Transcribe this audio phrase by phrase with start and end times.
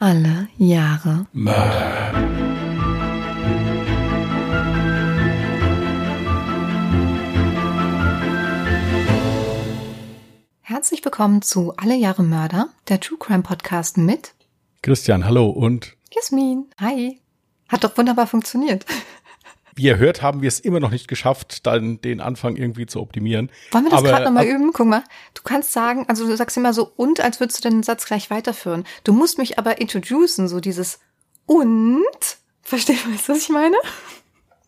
[0.00, 2.12] Alle Jahre Mörder.
[10.60, 14.34] Herzlich willkommen zu Alle Jahre Mörder, der True Crime Podcast mit
[14.82, 16.66] Christian, hallo und Jasmin.
[16.80, 17.20] Hi.
[17.68, 18.86] Hat doch wunderbar funktioniert.
[19.78, 23.00] Wie ihr hört, haben wir es immer noch nicht geschafft, dann den Anfang irgendwie zu
[23.00, 23.50] optimieren.
[23.70, 24.72] Wollen wir das gerade nochmal üben?
[24.72, 25.04] Guck mal,
[25.34, 28.28] du kannst sagen, also du sagst immer so und, als würdest du den Satz gleich
[28.28, 28.84] weiterführen.
[29.04, 30.98] Du musst mich aber introducen, so dieses
[31.46, 32.02] und.
[32.62, 33.76] Verstehst du, was ich meine?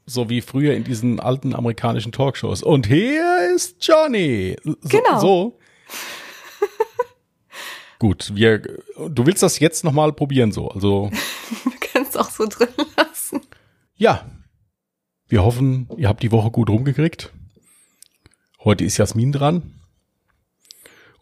[0.07, 2.63] So wie früher in diesen alten amerikanischen Talkshows.
[2.63, 4.57] Und hier ist Johnny.
[4.63, 5.21] So, Genau.
[5.21, 5.59] So.
[7.99, 10.69] Gut, wir, du willst das jetzt nochmal probieren so.
[10.69, 11.11] Also,
[11.65, 13.41] Wir können es auch so drin lassen.
[13.97, 14.25] ja.
[15.31, 17.33] Wir hoffen, ihr habt die Woche gut rumgekriegt.
[18.65, 19.75] Heute ist Jasmin dran.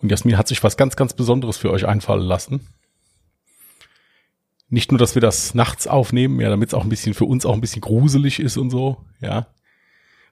[0.01, 2.67] Und Jasmin hat sich was ganz, ganz Besonderes für euch einfallen lassen.
[4.71, 7.45] Nicht nur, dass wir das nachts aufnehmen, ja, damit es auch ein bisschen für uns
[7.45, 9.47] auch ein bisschen gruselig ist und so, ja.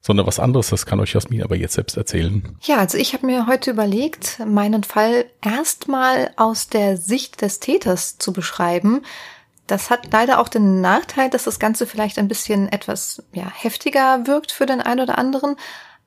[0.01, 2.57] Sondern was anderes, das kann euch Jasmin aber jetzt selbst erzählen.
[2.63, 8.17] Ja, also ich habe mir heute überlegt, meinen Fall erstmal aus der Sicht des Täters
[8.17, 9.03] zu beschreiben.
[9.67, 14.27] Das hat leider auch den Nachteil, dass das Ganze vielleicht ein bisschen etwas ja, heftiger
[14.27, 15.57] wirkt für den einen oder anderen.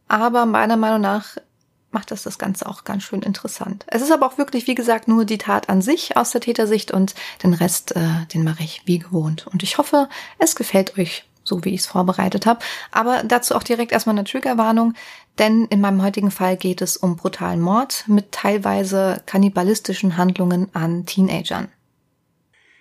[0.08, 1.38] Aber meiner Meinung nach
[1.92, 3.86] macht das das Ganze auch ganz schön interessant.
[3.88, 6.92] Es ist aber auch wirklich, wie gesagt, nur die Tat an sich aus der Tätersicht
[6.92, 9.48] und den Rest, äh, den mache ich wie gewohnt.
[9.48, 12.60] Und ich hoffe, es gefällt euch so wie ich es vorbereitet habe.
[12.92, 14.94] Aber dazu auch direkt erstmal eine Triggerwarnung,
[15.40, 21.06] denn in meinem heutigen Fall geht es um brutalen Mord mit teilweise kannibalistischen Handlungen an
[21.06, 21.70] Teenagern.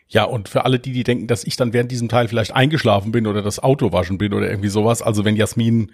[0.08, 3.12] Ja, und für alle die, die denken, dass ich dann während diesem Teil vielleicht eingeschlafen
[3.12, 5.92] bin oder das Auto waschen bin oder irgendwie sowas, also wenn Jasmin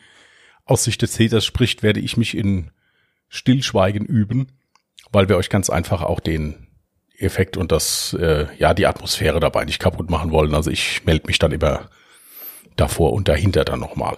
[0.64, 2.70] aus Sicht des Täters spricht, werde ich mich in
[3.28, 4.52] Stillschweigen üben,
[5.10, 6.68] weil wir euch ganz einfach auch den
[7.18, 10.54] Effekt und das, äh, ja, die Atmosphäre dabei nicht kaputt machen wollen.
[10.54, 11.88] Also ich melde mich dann immer
[12.76, 14.16] davor und dahinter dann nochmal.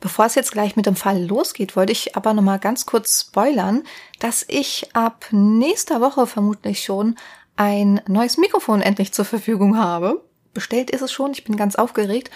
[0.00, 3.22] Bevor es jetzt gleich mit dem Fall losgeht, wollte ich aber noch mal ganz kurz
[3.28, 3.82] spoilern,
[4.18, 7.16] dass ich ab nächster Woche vermutlich schon
[7.56, 10.22] ein neues Mikrofon endlich zur Verfügung habe.
[10.54, 12.30] Bestellt ist es schon, ich bin ganz aufgeregt.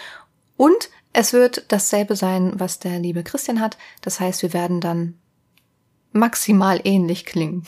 [0.56, 3.78] Und es wird dasselbe sein, was der liebe Christian hat.
[4.02, 5.14] Das heißt, wir werden dann
[6.12, 7.64] maximal ähnlich klingen.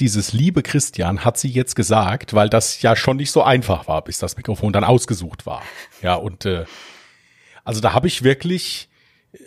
[0.00, 4.02] Dieses liebe Christian hat sie jetzt gesagt, weil das ja schon nicht so einfach war,
[4.02, 5.62] bis das Mikrofon dann ausgesucht war.
[6.02, 6.66] Ja, und äh,
[7.64, 8.88] also da habe ich wirklich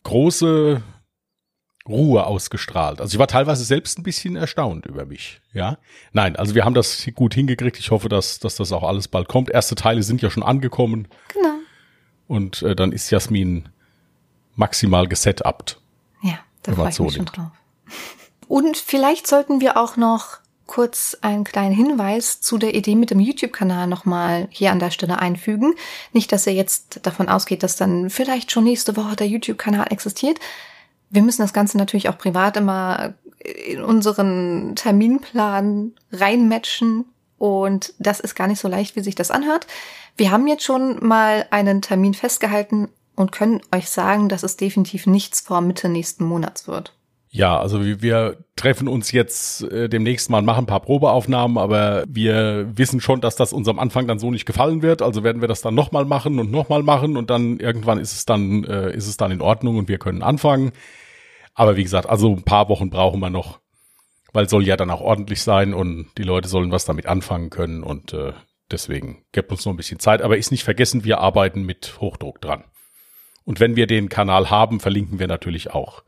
[0.04, 0.84] große
[1.88, 3.02] Ruhe ausgestrahlt.
[3.02, 5.42] Also ich war teilweise selbst ein bisschen erstaunt über mich.
[5.54, 5.78] Ja,
[6.14, 7.80] nein, also wir haben das gut hingekriegt.
[7.80, 9.50] Ich hoffe, dass, dass das auch alles bald kommt.
[9.50, 11.56] Erste Teile sind ja schon angekommen Genau.
[12.28, 13.70] und äh, dann ist Jasmin
[14.56, 15.82] maximal gesetupt.
[16.22, 17.38] Ja, da freue ich so mich schon nimmt.
[17.38, 17.52] drauf.
[18.48, 20.38] Und vielleicht sollten wir auch noch
[20.68, 25.20] kurz einen kleinen Hinweis zu der Idee mit dem YouTube-Kanal nochmal hier an der Stelle
[25.20, 25.74] einfügen.
[26.14, 30.40] Nicht, dass ihr jetzt davon ausgeht, dass dann vielleicht schon nächste Woche der YouTube-Kanal existiert.
[31.12, 33.14] Wir müssen das Ganze natürlich auch privat immer
[33.44, 37.06] in unseren Terminplan reinmatchen.
[37.38, 39.68] Und das ist gar nicht so leicht, wie sich das anhört.
[40.16, 45.06] Wir haben jetzt schon mal einen Termin festgehalten und können euch sagen, dass es definitiv
[45.06, 46.94] nichts vor Mitte nächsten Monats wird.
[47.34, 52.78] Ja, also wir, treffen uns jetzt äh, demnächst mal machen ein paar Probeaufnahmen, aber wir
[52.78, 55.02] wissen schon, dass das uns am Anfang dann so nicht gefallen wird.
[55.02, 58.26] Also werden wir das dann nochmal machen und nochmal machen und dann irgendwann ist es
[58.26, 60.74] dann, äh, ist es dann in Ordnung und wir können anfangen.
[61.56, 63.60] Aber wie gesagt, also ein paar Wochen brauchen wir noch,
[64.34, 67.82] weil soll ja dann auch ordentlich sein und die Leute sollen was damit anfangen können
[67.82, 68.34] und äh,
[68.70, 70.22] deswegen gibt uns noch ein bisschen Zeit.
[70.22, 72.66] Aber ist nicht vergessen, wir arbeiten mit Hochdruck dran.
[73.46, 76.04] Und wenn wir den Kanal haben, verlinken wir natürlich auch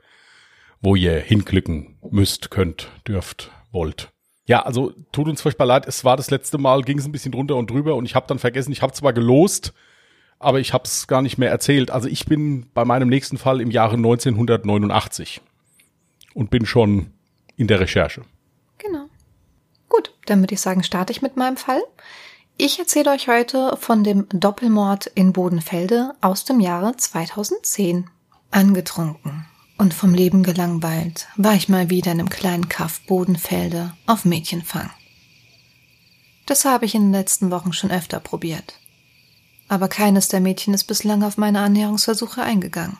[0.84, 4.12] wo ihr hinklicken müsst, könnt, dürft, wollt.
[4.46, 5.88] Ja, also tut uns furchtbar leid.
[5.88, 8.28] Es war das letzte Mal, ging es ein bisschen drunter und drüber und ich habe
[8.28, 9.74] dann vergessen, ich habe zwar gelost,
[10.40, 11.90] aber ich habe es gar nicht mehr erzählt.
[11.90, 15.42] Also ich bin bei meinem nächsten Fall im Jahre 1989
[16.34, 17.14] und bin schon
[17.56, 18.24] in der Recherche.
[18.78, 19.06] Genau.
[19.88, 21.82] Gut, dann würde ich sagen, starte ich mit meinem Fall.
[22.58, 28.10] Ich erzähle euch heute von dem Doppelmord in Bodenfelde aus dem Jahre 2010.
[28.52, 29.46] Angetrunken
[29.78, 34.90] und vom Leben gelangweilt war ich mal wieder in einem kleinen Kaff Bodenfelde auf Mädchenfang.
[36.46, 38.80] Das habe ich in den letzten Wochen schon öfter probiert.
[39.68, 42.98] Aber keines der Mädchen ist bislang auf meine Annäherungsversuche eingegangen.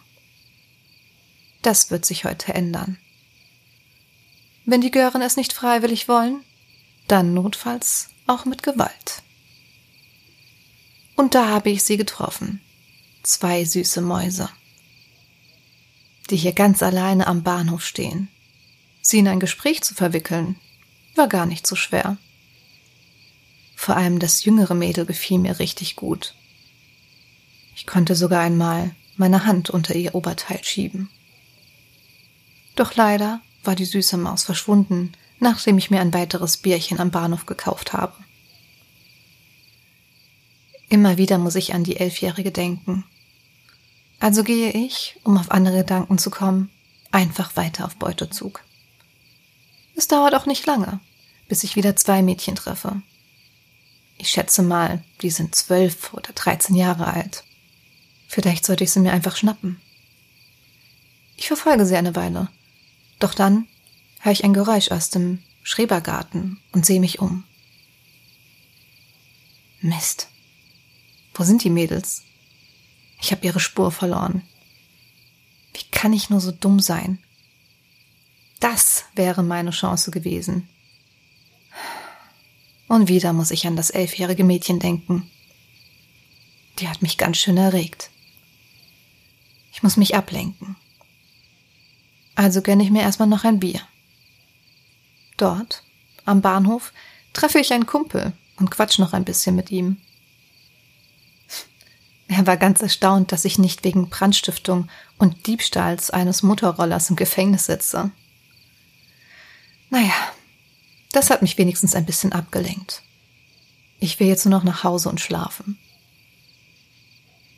[1.62, 2.98] Das wird sich heute ändern.
[4.66, 6.42] Wenn die Gören es nicht freiwillig wollen,
[7.08, 9.24] dann notfalls auch mit Gewalt.
[11.16, 12.62] Und da habe ich sie getroffen.
[13.24, 14.50] Zwei süße Mäuse,
[16.30, 18.30] die hier ganz alleine am Bahnhof stehen.
[19.02, 20.56] Sie in ein Gespräch zu verwickeln,
[21.16, 22.18] war gar nicht so schwer.
[23.76, 26.36] Vor allem das jüngere Mädel gefiel mir richtig gut.
[27.76, 31.10] Ich konnte sogar einmal meine Hand unter ihr Oberteil schieben.
[32.76, 37.46] Doch leider war die süße Maus verschwunden, nachdem ich mir ein weiteres Bierchen am Bahnhof
[37.46, 38.16] gekauft habe.
[40.90, 43.04] Immer wieder muss ich an die Elfjährige denken.
[44.24, 46.70] Also gehe ich, um auf andere Gedanken zu kommen,
[47.12, 48.64] einfach weiter auf Beutezug.
[49.98, 51.02] Es dauert auch nicht lange,
[51.50, 53.02] bis ich wieder zwei Mädchen treffe.
[54.18, 57.44] Ich schätze mal, die sind zwölf oder dreizehn Jahre alt.
[58.30, 59.82] Vielleicht sollte ich sie mir einfach schnappen.
[61.36, 62.48] Ich verfolge sie eine Weile.
[63.20, 63.68] Doch dann
[64.22, 67.44] höre ich ein Geräusch aus dem Schrebergarten und sehe mich um.
[69.82, 70.30] Mist.
[71.34, 72.24] Wo sind die Mädels?
[73.24, 74.42] Ich habe ihre Spur verloren.
[75.74, 77.20] Wie kann ich nur so dumm sein?
[78.60, 80.68] Das wäre meine Chance gewesen.
[82.90, 85.32] Und wieder muss ich an das elfjährige Mädchen denken.
[86.80, 88.10] Die hat mich ganz schön erregt.
[89.72, 90.76] Ich muss mich ablenken.
[92.36, 93.80] Also gönne ich mir erstmal noch ein Bier.
[95.38, 95.82] Dort,
[96.26, 96.92] am Bahnhof,
[97.32, 100.02] treffe ich einen Kumpel und quatsch noch ein bisschen mit ihm.
[102.36, 104.90] Er war ganz erstaunt, dass ich nicht wegen Brandstiftung
[105.20, 108.10] und Diebstahls eines Motorrollers im Gefängnis sitze.
[109.92, 110.16] Naja,
[111.12, 113.04] das hat mich wenigstens ein bisschen abgelenkt.
[114.00, 115.78] Ich will jetzt nur noch nach Hause und schlafen.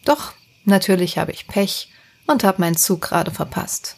[0.04, 0.34] Doch,
[0.66, 1.90] natürlich habe ich Pech
[2.28, 3.96] und habe meinen Zug gerade verpasst.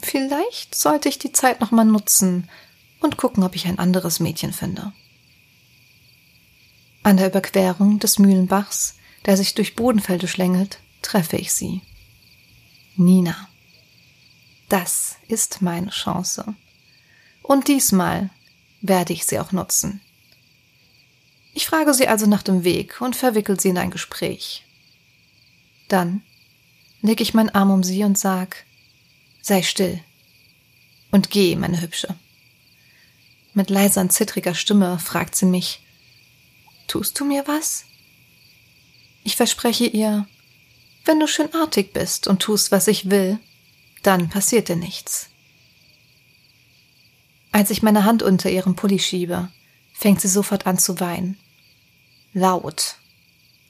[0.00, 2.48] Vielleicht sollte ich die Zeit nochmal nutzen
[3.00, 4.94] und gucken, ob ich ein anderes Mädchen finde.
[7.02, 11.80] An der Überquerung des Mühlenbachs, der sich durch Bodenfelder schlängelt, treffe ich sie.
[12.96, 13.48] Nina.
[14.68, 16.54] Das ist meine Chance.
[17.42, 18.30] Und diesmal
[18.82, 20.00] werde ich sie auch nutzen.
[21.54, 24.64] Ich frage sie also nach dem Weg und verwickel sie in ein Gespräch.
[25.88, 26.22] Dann
[27.02, 28.64] leg ich meinen Arm um sie und sag,
[29.40, 30.00] sei still
[31.10, 32.14] und geh, meine Hübsche.
[33.52, 35.82] Mit leiser und zittriger Stimme fragt sie mich,
[36.90, 37.84] tust du mir was?
[39.22, 40.26] Ich verspreche ihr,
[41.04, 43.38] wenn du schön artig bist und tust, was ich will,
[44.02, 45.28] dann passiert dir nichts.
[47.52, 49.50] Als ich meine Hand unter ihrem Pulli schiebe,
[49.92, 51.36] fängt sie sofort an zu weinen.
[52.32, 52.96] Laut.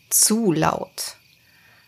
[0.09, 1.17] Zu laut.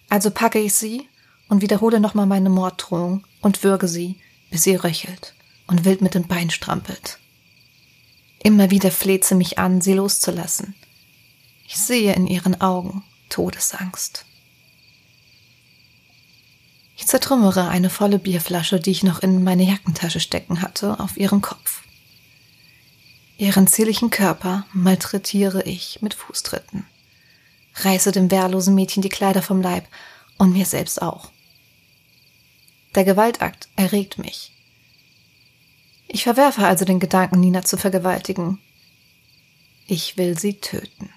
[0.09, 1.09] Also packe ich sie
[1.49, 4.17] und wiederhole nochmal meine Morddrohung und würge sie,
[4.51, 5.35] bis sie röchelt
[5.67, 7.19] und wild mit den Beinen strampelt.
[8.43, 10.75] Immer wieder fleht sie mich an, sie loszulassen.
[11.75, 14.27] Ich sehe in ihren Augen Todesangst.
[16.99, 21.41] Ich zertrümmere eine volle Bierflasche, die ich noch in meine Jackentasche stecken hatte, auf ihren
[21.41, 21.81] Kopf.
[23.39, 26.85] Ihren zierlichen Körper malträtiere ich mit Fußtritten
[27.75, 29.89] reiße dem wehrlosen Mädchen die Kleider vom Leib
[30.37, 31.33] und mir selbst auch.
[32.95, 34.53] Der Gewaltakt erregt mich.
[36.07, 38.59] Ich verwerfe also den Gedanken, Nina zu vergewaltigen.
[39.87, 41.09] Ich will sie töten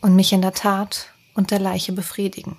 [0.00, 2.58] und mich in der Tat und der Leiche befriedigen.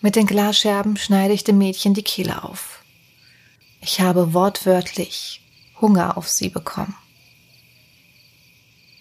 [0.00, 2.84] Mit den Glasscherben schneide ich dem Mädchen die Kehle auf.
[3.80, 5.42] Ich habe wortwörtlich
[5.80, 6.96] Hunger auf sie bekommen.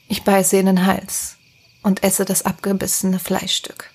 [0.08, 1.38] Ich beiße in den Hals
[1.84, 3.92] und esse das abgebissene Fleischstück.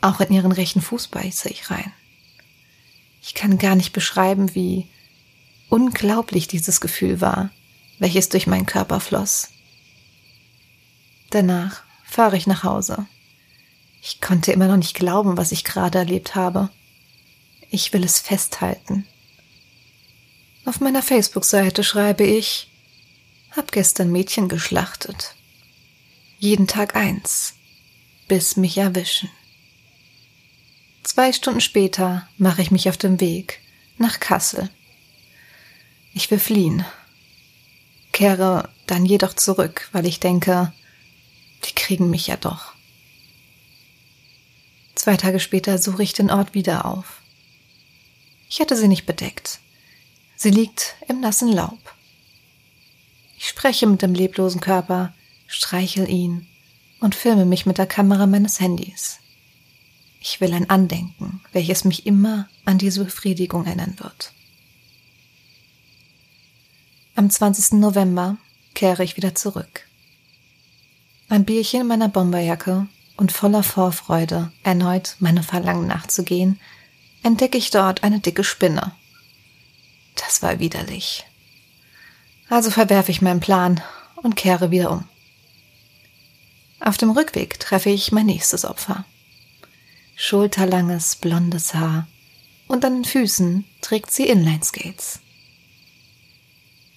[0.00, 1.92] Auch in ihren rechten Fuß beiße ich rein.
[3.22, 4.88] Ich kann gar nicht beschreiben, wie
[5.68, 7.50] unglaublich dieses Gefühl war,
[7.98, 9.51] welches durch meinen Körper floss.
[11.32, 13.06] Danach fahre ich nach Hause.
[14.00, 16.70] Ich konnte immer noch nicht glauben, was ich gerade erlebt habe.
[17.70, 19.06] Ich will es festhalten.
[20.64, 22.70] Auf meiner Facebook-Seite schreibe ich,
[23.50, 25.34] hab gestern Mädchen geschlachtet
[26.42, 27.54] jeden Tag eins,
[28.26, 29.30] bis mich erwischen.
[31.04, 33.60] Zwei Stunden später mache ich mich auf den Weg
[33.96, 34.68] nach Kassel.
[36.14, 36.84] Ich will fliehen,
[38.10, 40.72] kehre dann jedoch zurück, weil ich denke,
[41.64, 42.72] die kriegen mich ja doch.
[44.94, 47.22] Zwei Tage später suche ich den Ort wieder auf.
[48.48, 49.60] Ich hatte sie nicht bedeckt.
[50.36, 51.94] Sie liegt im nassen Laub.
[53.36, 55.14] Ich spreche mit dem leblosen Körper,
[55.46, 56.46] streichel ihn
[57.00, 59.18] und filme mich mit der Kamera meines Handys.
[60.20, 64.32] Ich will ein Andenken, welches mich immer an diese Befriedigung erinnern wird.
[67.16, 67.80] Am 20.
[67.80, 68.36] November
[68.74, 69.88] kehre ich wieder zurück.
[71.32, 76.60] Ein Bierchen in meiner Bomberjacke und voller Vorfreude, erneut meine Verlangen nachzugehen,
[77.22, 78.92] entdecke ich dort eine dicke Spinne.
[80.14, 81.24] Das war widerlich.
[82.50, 83.80] Also verwerfe ich meinen Plan
[84.16, 85.08] und kehre wieder um.
[86.80, 89.06] Auf dem Rückweg treffe ich mein nächstes Opfer.
[90.16, 92.08] Schulterlanges, blondes Haar
[92.68, 95.20] und an den Füßen trägt sie Inlineskates.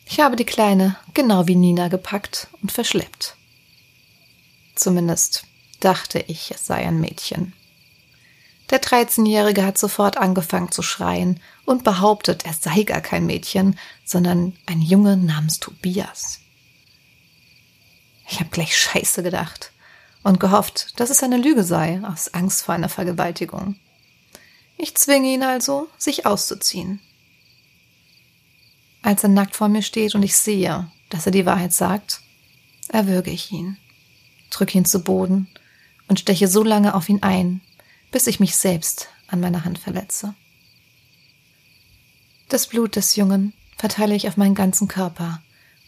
[0.05, 3.37] Ich habe die Kleine genau wie Nina gepackt und verschleppt.
[4.75, 5.45] Zumindest
[5.79, 7.53] dachte ich, es sei ein Mädchen.
[8.69, 14.53] Der 13-Jährige hat sofort angefangen zu schreien und behauptet, er sei gar kein Mädchen, sondern
[14.65, 16.39] ein Junge namens Tobias.
[18.27, 19.71] Ich habe gleich Scheiße gedacht
[20.23, 23.75] und gehofft, dass es eine Lüge sei, aus Angst vor einer Vergewaltigung.
[24.77, 26.99] Ich zwinge ihn also, sich auszuziehen.
[29.03, 32.21] Als er nackt vor mir steht und ich sehe, dass er die Wahrheit sagt,
[32.89, 33.77] erwürge ich ihn,
[34.49, 35.47] drücke ihn zu Boden
[36.07, 37.61] und steche so lange auf ihn ein,
[38.11, 40.35] bis ich mich selbst an meiner Hand verletze.
[42.49, 45.41] Das Blut des Jungen verteile ich auf meinen ganzen Körper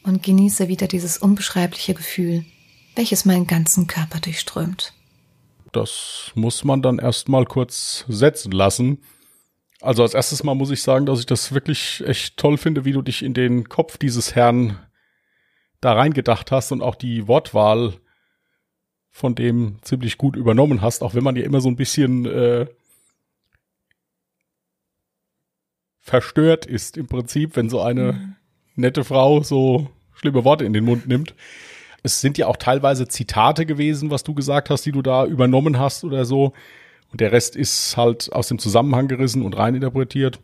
[0.04, 2.46] und genieße wieder dieses unbeschreibliche Gefühl,
[2.96, 4.94] welches meinen ganzen Körper durchströmt.
[5.72, 9.04] Das muss man dann erstmal kurz setzen lassen.
[9.82, 12.94] Also als erstes Mal muss ich sagen, dass ich das wirklich echt toll finde, wie
[12.94, 14.80] du dich in den Kopf dieses Herrn
[15.82, 17.94] da reingedacht hast und auch die Wortwahl
[19.18, 22.68] von dem ziemlich gut übernommen hast, auch wenn man ja immer so ein bisschen äh,
[26.00, 28.36] verstört ist im Prinzip, wenn so eine mhm.
[28.76, 31.34] nette Frau so schlimme Worte in den Mund nimmt.
[32.04, 35.80] Es sind ja auch teilweise Zitate gewesen, was du gesagt hast, die du da übernommen
[35.80, 36.54] hast oder so.
[37.12, 40.40] Und der Rest ist halt aus dem Zusammenhang gerissen und reininterpretiert.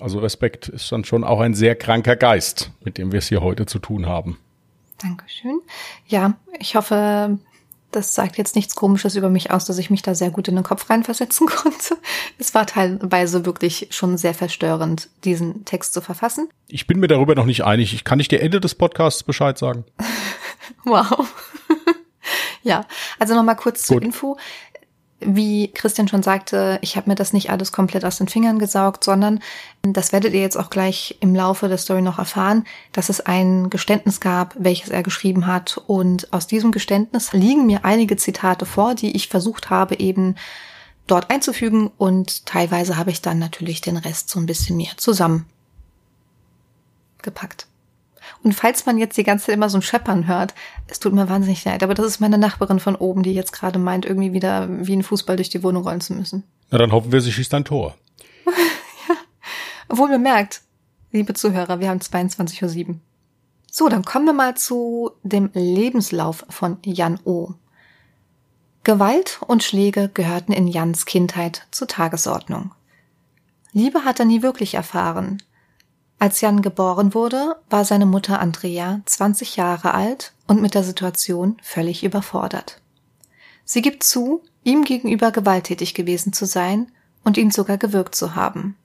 [0.00, 3.42] Also Respekt ist dann schon auch ein sehr kranker Geist, mit dem wir es hier
[3.42, 4.38] heute zu tun haben.
[4.96, 5.60] Dankeschön.
[6.06, 7.38] Ja, ich hoffe,
[7.90, 10.56] das sagt jetzt nichts Komisches über mich aus, dass ich mich da sehr gut in
[10.56, 11.96] den Kopf reinversetzen konnte.
[12.38, 16.48] Es war teilweise wirklich schon sehr verstörend, diesen Text zu verfassen.
[16.68, 17.94] Ich bin mir darüber noch nicht einig.
[17.94, 19.84] Ich kann nicht dir Ende des Podcasts Bescheid sagen.
[20.84, 21.32] wow.
[22.62, 22.84] ja,
[23.18, 23.96] also nochmal kurz gut.
[23.96, 24.36] zur Info
[25.20, 29.02] wie Christian schon sagte, ich habe mir das nicht alles komplett aus den Fingern gesaugt,
[29.02, 29.40] sondern
[29.82, 33.68] das werdet ihr jetzt auch gleich im Laufe der Story noch erfahren, dass es ein
[33.68, 35.82] Geständnis gab, welches er geschrieben hat.
[35.86, 40.36] Und aus diesem Geständnis liegen mir einige Zitate vor, die ich versucht habe eben
[41.08, 47.66] dort einzufügen und teilweise habe ich dann natürlich den Rest so ein bisschen mehr zusammengepackt.
[48.42, 50.54] Und falls man jetzt die ganze Zeit immer so ein Scheppern hört,
[50.86, 53.78] es tut mir wahnsinnig leid, aber das ist meine Nachbarin von oben, die jetzt gerade
[53.78, 56.44] meint, irgendwie wieder wie ein Fußball durch die Wohnung rollen zu müssen.
[56.70, 57.94] Na, dann hoffen wir, sie schießt ein Tor.
[58.46, 59.14] ja.
[59.88, 60.62] Obwohl man merkt,
[61.12, 62.94] liebe Zuhörer, wir haben 22.07 Uhr.
[63.70, 67.54] So, dann kommen wir mal zu dem Lebenslauf von Jan O.
[68.82, 72.72] Gewalt und Schläge gehörten in Jans Kindheit zur Tagesordnung.
[73.72, 75.42] Liebe hat er nie wirklich erfahren,
[76.18, 81.56] als Jan geboren wurde, war seine Mutter Andrea 20 Jahre alt und mit der Situation
[81.62, 82.80] völlig überfordert.
[83.64, 86.90] Sie gibt zu, ihm gegenüber gewalttätig gewesen zu sein
[87.22, 88.76] und ihn sogar gewürgt zu haben.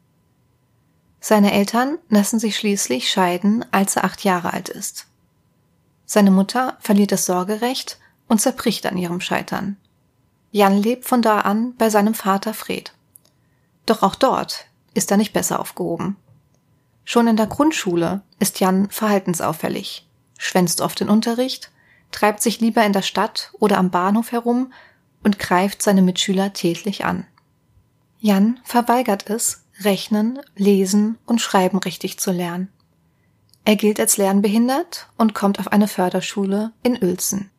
[1.19, 5.07] Seine Eltern lassen sich schließlich scheiden, als er acht Jahre alt ist.
[6.05, 7.97] Seine Mutter verliert das Sorgerecht
[8.27, 9.77] und zerbricht an ihrem Scheitern.
[10.51, 12.93] Jan lebt von da an bei seinem Vater Fred.
[13.85, 16.17] Doch auch dort ist er nicht besser aufgehoben.
[17.05, 20.07] Schon in der Grundschule ist Jan verhaltensauffällig,
[20.37, 21.71] schwänzt oft den Unterricht,
[22.11, 24.71] treibt sich lieber in der Stadt oder am Bahnhof herum
[25.23, 27.25] und greift seine Mitschüler tätlich an.
[28.19, 32.69] Jan verweigert es, Rechnen, Lesen und Schreiben richtig zu lernen.
[33.65, 37.49] Er gilt als lernbehindert und kommt auf eine Förderschule in Uelzen.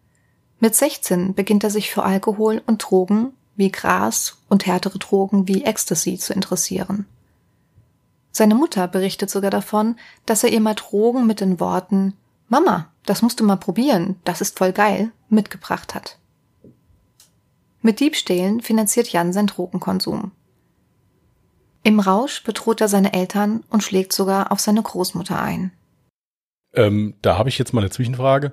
[0.60, 5.64] Mit 16 beginnt er sich für Alkohol und Drogen wie Gras und härtere Drogen wie
[5.64, 7.06] Ecstasy zu interessieren.
[8.36, 9.94] Seine Mutter berichtet sogar davon,
[10.26, 12.14] dass er ihr mal Drogen mit den Worten
[12.48, 16.18] Mama, das musst du mal probieren, das ist voll geil, mitgebracht hat.
[17.80, 20.32] Mit Diebstählen finanziert Jan sein Drogenkonsum.
[21.84, 25.70] Im Rausch bedroht er seine Eltern und schlägt sogar auf seine Großmutter ein.
[26.72, 28.52] Ähm, da habe ich jetzt mal eine Zwischenfrage.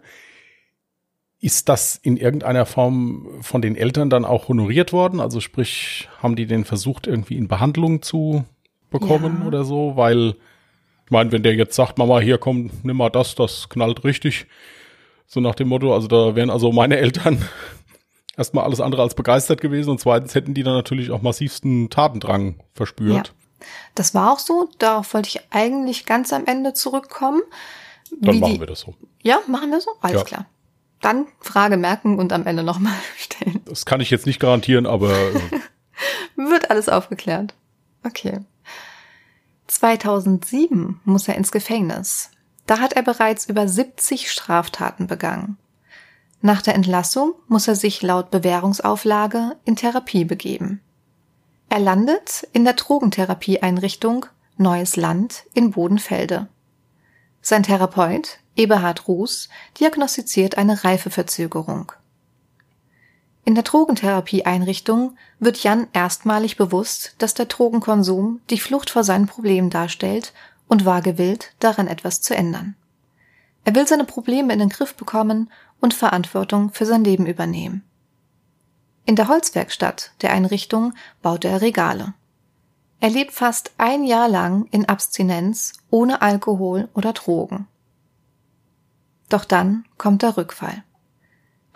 [1.40, 5.20] Ist das in irgendeiner Form von den Eltern dann auch honoriert worden?
[5.20, 8.46] Also sprich, haben die den versucht, irgendwie in Behandlung zu
[8.92, 9.48] bekommen ja.
[9.48, 10.36] oder so, weil
[11.06, 14.46] ich meine, wenn der jetzt sagt, Mama, hier komm, nimm mal das, das knallt richtig.
[15.26, 17.44] So nach dem Motto, also da wären also meine Eltern
[18.38, 22.56] erstmal alles andere als begeistert gewesen und zweitens hätten die dann natürlich auch massivsten Tatendrang
[22.74, 23.28] verspürt.
[23.28, 23.34] Ja.
[23.96, 27.42] Das war auch so, darauf wollte ich eigentlich ganz am Ende zurückkommen.
[28.20, 28.96] Dann machen die, wir das so.
[29.22, 29.92] Ja, machen wir so?
[30.02, 30.24] Alles ja.
[30.24, 30.46] klar.
[31.02, 33.62] Dann Frage merken und am Ende nochmal stellen.
[33.66, 35.12] Das kann ich jetzt nicht garantieren, aber.
[35.12, 35.40] Äh,
[36.36, 37.54] Wird alles aufgeklärt.
[38.04, 38.40] Okay.
[39.72, 42.32] 2007 muss er ins Gefängnis.
[42.68, 45.58] Da hat er bereits über 70 Straftaten begangen.
[46.42, 50.82] Nach der Entlassung muss er sich laut Bewährungsauflage in Therapie begeben.
[51.70, 54.26] Er landet in der Drogentherapieeinrichtung
[54.58, 56.50] Neues Land in Bodenfelde.
[57.42, 59.48] Sein Therapeut, Eberhard Ruß,
[59.80, 61.94] diagnostiziert eine Reifeverzögerung.
[63.44, 69.70] In der Drogentherapieeinrichtung wird Jan erstmalig bewusst, dass der Drogenkonsum die Flucht vor seinen Problemen
[69.70, 70.34] darstellt
[70.68, 72.76] und war gewillt, daran etwas zu ändern.
[73.64, 77.84] Er will seine Probleme in den Griff bekommen und Verantwortung für sein Leben übernehmen.
[79.06, 82.14] In der Holzwerkstatt der Einrichtung baut er Regale.
[83.00, 87.68] Er lebt fast ein Jahr lang in Abstinenz ohne Alkohol oder Drogen.
[89.30, 90.84] Doch dann kommt der Rückfall.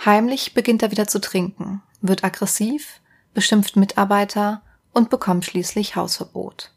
[0.03, 3.01] Heimlich beginnt er wieder zu trinken, wird aggressiv,
[3.33, 4.61] beschimpft Mitarbeiter
[4.93, 6.71] und bekommt schließlich Hausverbot.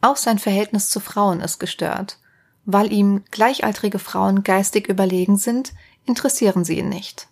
[0.00, 2.18] Auch sein Verhältnis zu Frauen ist gestört.
[2.66, 5.72] Weil ihm gleichaltrige Frauen geistig überlegen sind,
[6.06, 7.28] interessieren sie ihn nicht.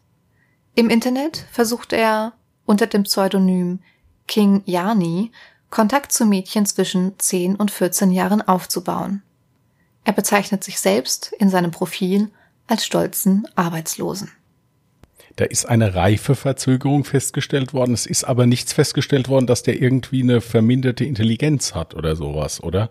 [0.74, 2.32] Im Internet versucht er
[2.64, 3.80] unter dem Pseudonym
[4.26, 5.32] King Yani
[5.70, 9.22] Kontakt zu Mädchen zwischen 10 und 14 Jahren aufzubauen.
[10.04, 12.30] Er bezeichnet sich selbst in seinem Profil
[12.66, 14.30] als stolzen Arbeitslosen.
[15.36, 17.94] Da ist eine Reifeverzögerung festgestellt worden.
[17.94, 22.62] Es ist aber nichts festgestellt worden, dass der irgendwie eine verminderte Intelligenz hat oder sowas,
[22.62, 22.90] oder?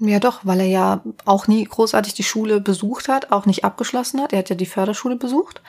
[0.00, 4.20] Ja, doch, weil er ja auch nie großartig die Schule besucht hat, auch nicht abgeschlossen
[4.20, 4.32] hat.
[4.32, 5.60] Er hat ja die Förderschule besucht.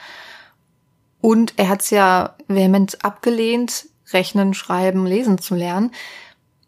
[1.20, 5.90] Und er hat es ja vehement abgelehnt, rechnen, schreiben, lesen zu lernen.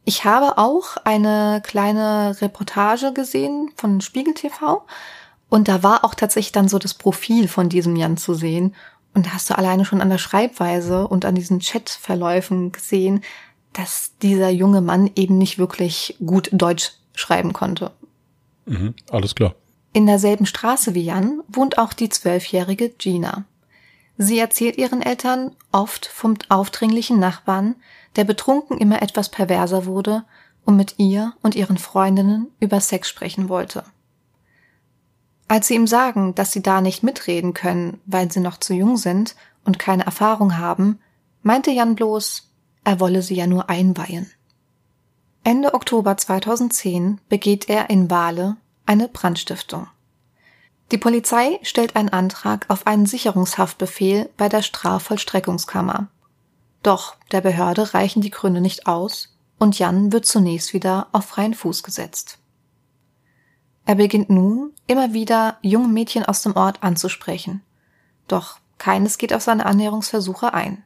[0.04, 4.84] Ich habe auch eine kleine Reportage gesehen von Spiegel TV.
[5.48, 8.74] Und da war auch tatsächlich dann so das Profil von diesem Jan zu sehen.
[9.14, 13.22] Und da hast du alleine schon an der Schreibweise und an diesen Chatverläufen gesehen,
[13.72, 17.90] dass dieser junge Mann eben nicht wirklich gut Deutsch schreiben konnte.
[18.66, 19.54] Mhm, alles klar.
[19.92, 23.44] In derselben Straße wie Jan wohnt auch die zwölfjährige Gina.
[24.16, 27.76] Sie erzählt ihren Eltern oft vom aufdringlichen Nachbarn,
[28.16, 30.24] der betrunken immer etwas perverser wurde
[30.64, 33.84] und mit ihr und ihren Freundinnen über Sex sprechen wollte.
[35.52, 38.96] Als sie ihm sagen, dass sie da nicht mitreden können, weil sie noch zu jung
[38.96, 39.36] sind
[39.66, 40.98] und keine Erfahrung haben,
[41.42, 42.48] meinte Jan bloß,
[42.84, 44.30] er wolle sie ja nur einweihen.
[45.44, 49.88] Ende Oktober 2010 begeht er in Wale eine Brandstiftung.
[50.90, 56.08] Die Polizei stellt einen Antrag auf einen Sicherungshaftbefehl bei der Strafvollstreckungskammer.
[56.82, 61.52] Doch der Behörde reichen die Gründe nicht aus und Jan wird zunächst wieder auf freien
[61.52, 62.38] Fuß gesetzt.
[63.84, 67.62] Er beginnt nun immer wieder junge Mädchen aus dem Ort anzusprechen.
[68.28, 70.82] Doch keines geht auf seine Annäherungsversuche ein.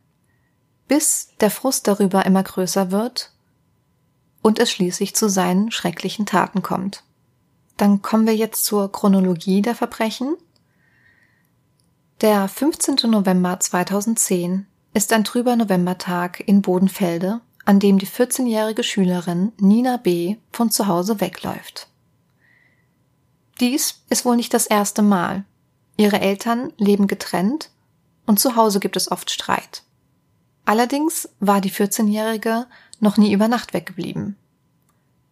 [0.89, 3.33] Bis der Frust darüber immer größer wird
[4.43, 7.03] und es schließlich zu seinen schrecklichen Taten kommt.
[7.77, 10.37] Dann kommen wir jetzt zur Chronologie der Verbrechen.
[12.21, 13.11] Der 15.
[13.11, 20.37] November 2010 ist ein trüber Novembertag in Bodenfelde, an dem die 14-jährige Schülerin Nina B.
[20.53, 21.89] von zu Hause wegläuft.
[23.61, 25.45] Dies ist wohl nicht das erste Mal.
[25.97, 27.71] Ihre Eltern leben getrennt
[28.27, 29.83] und zu Hause gibt es oft Streit.
[30.67, 32.67] Allerdings war die 14-Jährige
[33.01, 34.37] noch nie über Nacht weggeblieben.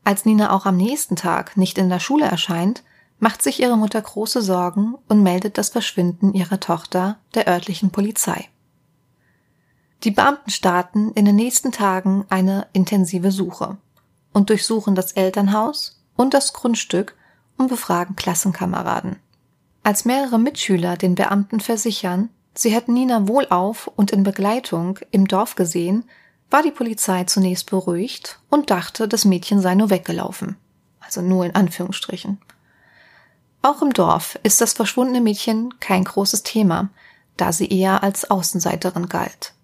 [0.05, 2.83] Als Nina auch am nächsten Tag nicht in der Schule erscheint,
[3.19, 8.49] macht sich ihre Mutter große Sorgen und meldet das Verschwinden ihrer Tochter der örtlichen Polizei.
[10.03, 13.79] Die Beamten starten in den nächsten Tagen eine intensive Suche
[14.33, 17.17] und durchsuchen das Elternhaus und das Grundstück
[17.57, 19.17] und befragen Klassenkameraden.
[19.83, 25.57] Als mehrere Mitschüler den Beamten versichern, sie hätten Nina wohlauf und in Begleitung im Dorf
[25.57, 26.05] gesehen,
[26.51, 30.57] war die Polizei zunächst beruhigt und dachte, das Mädchen sei nur weggelaufen.
[31.01, 32.39] Also nur in Anführungsstrichen.
[33.63, 36.91] Auch im Dorf ist das verschwundene Mädchen kein großes Thema,
[37.37, 39.55] da sie eher als Außenseiterin galt.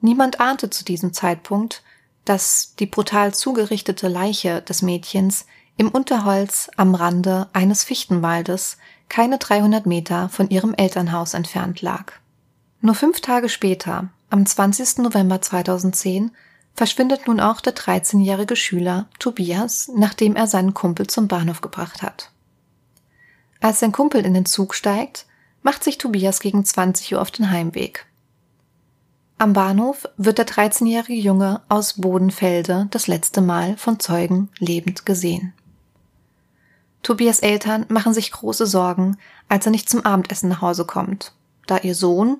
[0.00, 1.82] Niemand ahnte zu diesem Zeitpunkt,
[2.24, 9.86] dass die brutal zugerichtete Leiche des Mädchens im Unterholz am Rande eines Fichtenwaldes keine 300
[9.86, 12.12] Meter von ihrem Elternhaus entfernt lag.
[12.80, 14.98] Nur fünf Tage später, am 20.
[14.98, 16.30] November 2010
[16.74, 22.30] verschwindet nun auch der 13-jährige Schüler Tobias, nachdem er seinen Kumpel zum Bahnhof gebracht hat.
[23.60, 25.26] Als sein Kumpel in den Zug steigt,
[25.62, 28.06] macht sich Tobias gegen 20 Uhr auf den Heimweg.
[29.38, 35.54] Am Bahnhof wird der 13-jährige Junge aus Bodenfelde das letzte Mal von Zeugen lebend gesehen.
[37.04, 41.34] Tobias Eltern machen sich große Sorgen, als er nicht zum Abendessen nach Hause kommt,
[41.66, 42.38] da ihr Sohn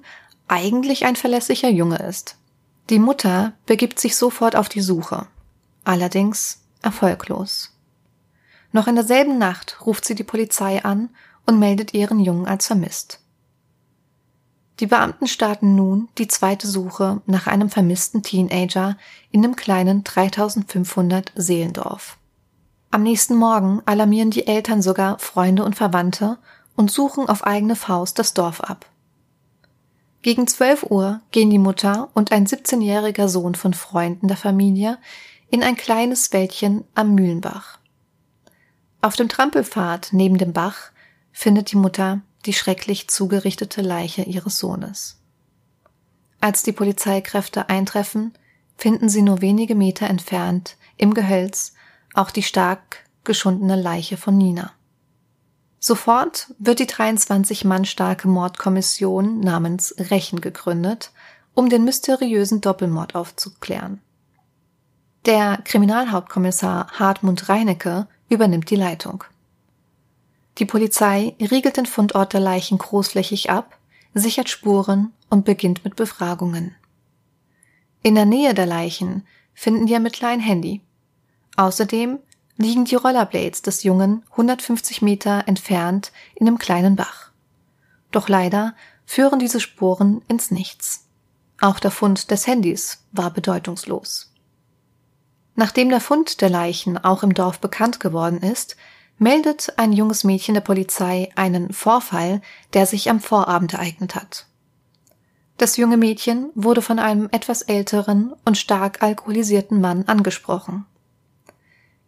[0.49, 2.39] eigentlich ein verlässlicher Junge ist.
[2.89, 5.27] Die Mutter begibt sich sofort auf die Suche,
[5.85, 7.77] allerdings erfolglos.
[8.73, 11.11] Noch in derselben Nacht ruft sie die Polizei an
[11.45, 13.21] und meldet ihren Jungen als vermisst.
[14.81, 18.97] Die Beamten starten nun die zweite Suche nach einem vermissten Teenager
[19.31, 22.17] in dem kleinen 3500 Seelendorf.
[22.95, 26.39] Am nächsten Morgen alarmieren die Eltern sogar Freunde und Verwandte
[26.77, 28.87] und suchen auf eigene Faust das Dorf ab.
[30.23, 34.99] Gegen 12 Uhr gehen die Mutter und ein 17-jähriger Sohn von Freunden der Familie
[35.51, 37.81] in ein kleines Wäldchen am Mühlenbach.
[39.03, 40.93] Auf dem Trampelpfad neben dem Bach
[41.33, 45.19] findet die Mutter die schrecklich zugerichtete Leiche ihres Sohnes.
[46.41, 48.35] Als die Polizeikräfte eintreffen,
[48.77, 51.73] finden sie nur wenige Meter entfernt im Gehölz
[52.15, 54.73] auch die stark geschundene Leiche von Nina.
[55.79, 61.13] Sofort wird die 23 Mann starke Mordkommission namens Rechen gegründet,
[61.53, 64.01] um den mysteriösen Doppelmord aufzuklären.
[65.27, 69.25] Der Kriminalhauptkommissar Hartmut Reinecke übernimmt die Leitung.
[70.59, 73.77] Die Polizei riegelt den Fundort der Leichen großflächig ab,
[74.15, 76.75] sichert Spuren und beginnt mit Befragungen.
[78.03, 80.83] In der Nähe der Leichen finden die Ermittler ein Handy.
[81.57, 82.19] Außerdem
[82.57, 87.31] liegen die Rollerblades des Jungen 150 Meter entfernt in einem kleinen Bach.
[88.11, 88.75] Doch leider
[89.07, 91.07] führen diese Spuren ins Nichts.
[91.61, 94.33] Auch der Fund des Handys war bedeutungslos.
[95.57, 98.77] Nachdem der Fund der Leichen auch im Dorf bekannt geworden ist,
[99.19, 104.47] meldet ein junges Mädchen der Polizei einen Vorfall, der sich am Vorabend ereignet hat.
[105.57, 110.87] Das junge Mädchen wurde von einem etwas älteren und stark alkoholisierten Mann angesprochen.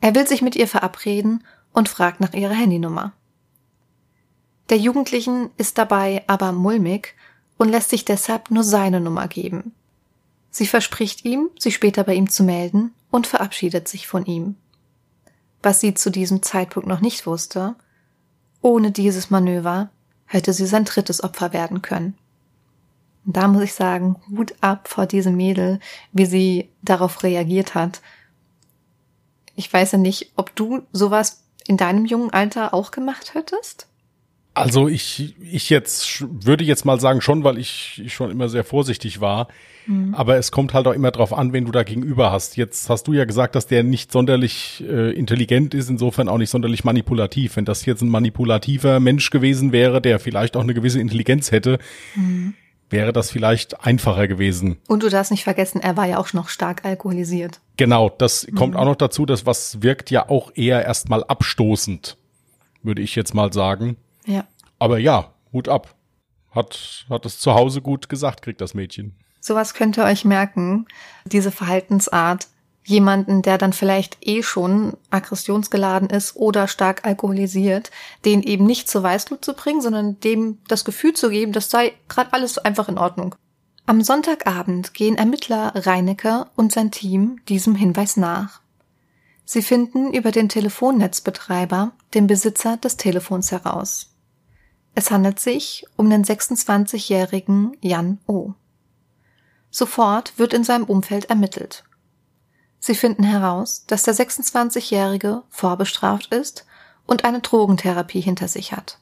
[0.07, 1.43] Er will sich mit ihr verabreden
[1.73, 3.13] und fragt nach ihrer Handynummer.
[4.71, 7.15] Der Jugendlichen ist dabei aber mulmig
[7.57, 9.75] und lässt sich deshalb nur seine Nummer geben.
[10.51, 14.57] Sie verspricht ihm, sich später bei ihm zu melden und verabschiedet sich von ihm
[15.67, 17.75] was sie zu diesem Zeitpunkt noch nicht wusste,
[18.63, 19.91] ohne dieses Manöver
[20.25, 22.17] hätte sie sein drittes Opfer werden können.
[23.25, 25.81] Und da muss ich sagen, Hut ab vor diesem Mädel,
[26.13, 28.01] wie sie darauf reagiert hat.
[29.57, 33.89] Ich weiß ja nicht, ob du sowas in deinem jungen Alter auch gemacht hättest?
[34.55, 38.65] Also ich, ich jetzt würde jetzt mal sagen schon, weil ich, ich schon immer sehr
[38.65, 39.49] vorsichtig war.
[39.87, 40.15] Mhm.
[40.15, 42.57] Aber es kommt halt auch immer drauf an, wen du da gegenüber hast.
[42.57, 46.49] Jetzt hast du ja gesagt, dass der nicht sonderlich äh, intelligent ist, insofern auch nicht
[46.49, 47.57] sonderlich manipulativ.
[47.57, 51.79] Wenn das jetzt ein manipulativer Mensch gewesen wäre, der vielleicht auch eine gewisse Intelligenz hätte,
[52.15, 52.55] mhm.
[52.91, 54.79] Wäre das vielleicht einfacher gewesen.
[54.89, 57.61] Und du darfst nicht vergessen, er war ja auch noch stark alkoholisiert.
[57.77, 58.55] Genau, das mhm.
[58.55, 62.17] kommt auch noch dazu, dass was wirkt ja auch eher erstmal abstoßend,
[62.83, 63.97] würde ich jetzt mal sagen.
[64.25, 64.45] Ja.
[64.79, 65.95] Aber ja, Hut ab.
[66.51, 69.15] Hat, hat es zu Hause gut gesagt, kriegt das Mädchen.
[69.41, 70.87] Sowas könnt ihr euch merken,
[71.25, 72.49] diese Verhaltensart.
[72.87, 77.91] Jemanden, der dann vielleicht eh schon aggressionsgeladen ist oder stark alkoholisiert,
[78.25, 81.95] den eben nicht zur Weißglut zu bringen, sondern dem das Gefühl zu geben, das sei
[82.09, 83.35] gerade alles einfach in Ordnung.
[83.87, 88.61] Am Sonntagabend gehen Ermittler Reinecke und sein Team diesem Hinweis nach.
[89.45, 94.13] Sie finden über den Telefonnetzbetreiber den Besitzer des Telefons heraus.
[94.95, 98.55] Es handelt sich um den 26-jährigen Jan O.
[99.71, 101.85] Sofort wird in seinem Umfeld ermittelt.
[102.87, 106.67] Sie finden heraus, dass der 26-Jährige vorbestraft ist
[107.05, 109.01] und eine Drogentherapie hinter sich hat.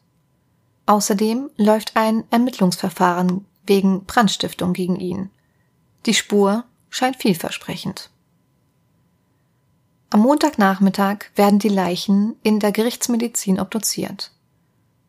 [0.86, 5.28] Außerdem läuft ein Ermittlungsverfahren wegen Brandstiftung gegen ihn.
[6.06, 8.08] Die Spur scheint vielversprechend.
[10.08, 14.30] Am Montagnachmittag werden die Leichen in der Gerichtsmedizin obduziert.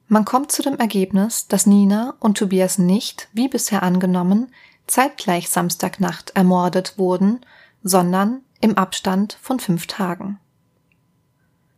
[0.09, 4.51] Man kommt zu dem Ergebnis, dass Nina und Tobias nicht, wie bisher angenommen,
[4.85, 7.39] zeitgleich Samstagnacht ermordet wurden,
[7.81, 10.39] sondern im Abstand von fünf Tagen.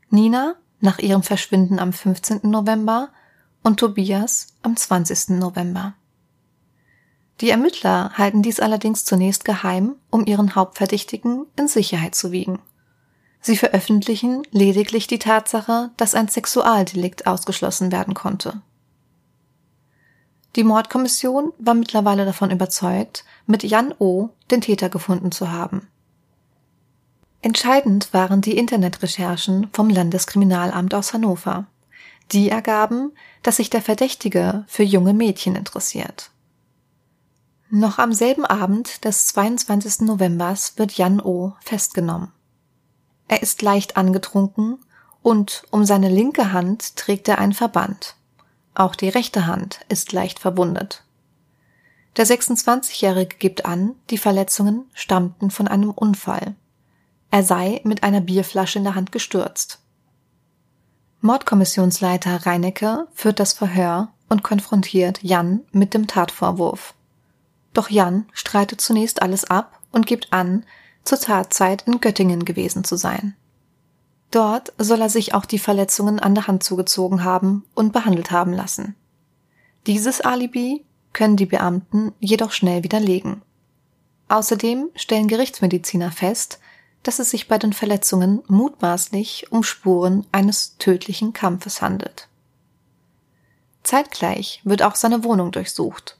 [0.10, 2.40] Nina nach ihrem Verschwinden am 15.
[2.44, 3.10] November
[3.62, 5.38] und Tobias am 20.
[5.38, 5.96] November.
[7.42, 12.60] Die Ermittler halten dies allerdings zunächst geheim, um ihren Hauptverdächtigen in Sicherheit zu wiegen.
[13.42, 18.62] Sie veröffentlichen lediglich die Tatsache, dass ein Sexualdelikt ausgeschlossen werden konnte.
[20.56, 24.30] Die Mordkommission war mittlerweile davon überzeugt, mit Jan O.
[24.50, 25.90] den Täter gefunden zu haben.
[27.42, 31.68] Entscheidend waren die Internetrecherchen vom Landeskriminalamt aus Hannover.
[32.32, 33.12] Die ergaben,
[33.44, 36.32] dass sich der Verdächtige für junge Mädchen interessiert.
[37.70, 40.02] Noch am selben Abend des 22.
[40.02, 41.54] Novembers wird Jan O.
[41.62, 42.32] festgenommen.
[43.28, 44.80] Er ist leicht angetrunken
[45.22, 48.16] und um seine linke Hand trägt er ein Verband.
[48.74, 51.04] Auch die rechte Hand ist leicht verwundet.
[52.16, 56.56] Der 26-Jährige gibt an, die Verletzungen stammten von einem Unfall.
[57.32, 59.80] Er sei mit einer Bierflasche in der Hand gestürzt.
[61.22, 66.94] Mordkommissionsleiter Reinecke führt das Verhör und konfrontiert Jan mit dem Tatvorwurf.
[67.74, 70.66] Doch Jan streitet zunächst alles ab und gibt an,
[71.04, 73.36] zur Tatzeit in Göttingen gewesen zu sein.
[74.32, 78.54] Dort soll er sich auch die Verletzungen an der Hand zugezogen haben und behandelt haben
[78.54, 78.96] lassen.
[79.86, 83.42] Dieses Alibi können die Beamten jedoch schnell widerlegen.
[84.28, 86.60] Außerdem stellen Gerichtsmediziner fest,
[87.08, 92.28] dass es sich bei den Verletzungen mutmaßlich um Spuren eines tödlichen Kampfes handelt.
[93.82, 96.18] Zeitgleich wird auch seine Wohnung durchsucht.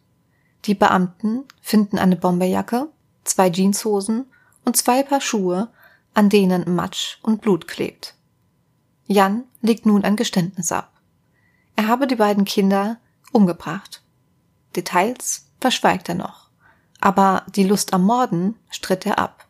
[0.64, 2.88] Die Beamten finden eine Bomberjacke,
[3.26, 4.28] zwei Jeanshosen
[4.64, 5.68] und zwei Paar Schuhe,
[6.14, 8.16] an denen Matsch und Blut klebt.
[9.08, 10.94] Jan legt nun ein Geständnis ab.
[11.76, 12.98] Er habe die beiden Kinder
[13.34, 14.04] umgebracht.
[14.78, 16.50] Details verschweigt er noch,
[17.02, 19.47] aber die Lust am Morden stritt er ab.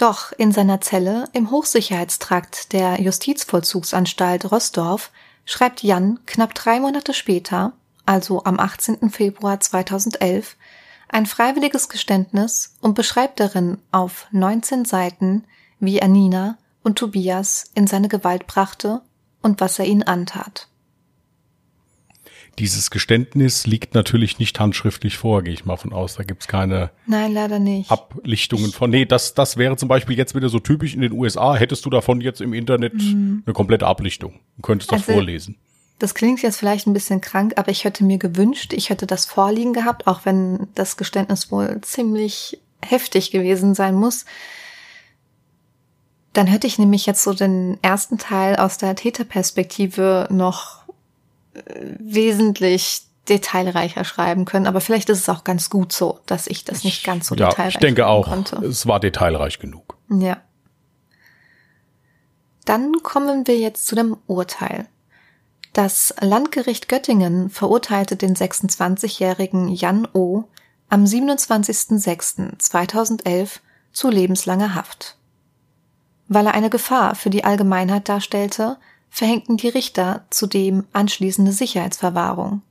[0.00, 5.10] Doch in seiner Zelle im Hochsicherheitstrakt der Justizvollzugsanstalt Rossdorf
[5.44, 7.74] schreibt Jan knapp drei Monate später,
[8.06, 9.10] also am 18.
[9.10, 10.56] Februar 2011,
[11.10, 15.44] ein freiwilliges Geständnis und beschreibt darin auf 19 Seiten,
[15.80, 19.02] wie er Nina und Tobias in seine Gewalt brachte
[19.42, 20.69] und was er ihnen antat.
[22.60, 26.16] Dieses Geständnis liegt natürlich nicht handschriftlich vor, gehe ich mal von aus.
[26.16, 27.90] Da gibt's keine Nein, leider nicht.
[27.90, 28.90] Ablichtungen von.
[28.90, 31.54] Nee, das, das wäre zum Beispiel jetzt wieder so typisch in den USA.
[31.54, 33.44] Hättest du davon jetzt im Internet mhm.
[33.46, 35.56] eine komplette Ablichtung und könntest das also, vorlesen.
[35.98, 39.24] Das klingt jetzt vielleicht ein bisschen krank, aber ich hätte mir gewünscht, ich hätte das
[39.24, 44.26] vorliegen gehabt, auch wenn das Geständnis wohl ziemlich heftig gewesen sein muss.
[46.34, 50.79] Dann hätte ich nämlich jetzt so den ersten Teil aus der Täterperspektive noch
[51.98, 56.84] wesentlich detailreicher schreiben können, aber vielleicht ist es auch ganz gut so, dass ich das
[56.84, 58.56] nicht ganz so ja, detailreich ich denke auch, konnte.
[58.64, 59.96] es war detailreich genug.
[60.08, 60.38] Ja.
[62.64, 64.86] Dann kommen wir jetzt zu dem Urteil.
[65.72, 70.48] Das Landgericht Göttingen verurteilte den 26-jährigen Jan O.
[70.88, 73.60] am 27.06.2011
[73.92, 75.16] zu lebenslanger Haft.
[76.26, 78.78] Weil er eine Gefahr für die Allgemeinheit darstellte,
[79.10, 82.62] verhängten die Richter zudem anschließende Sicherheitsverwahrung.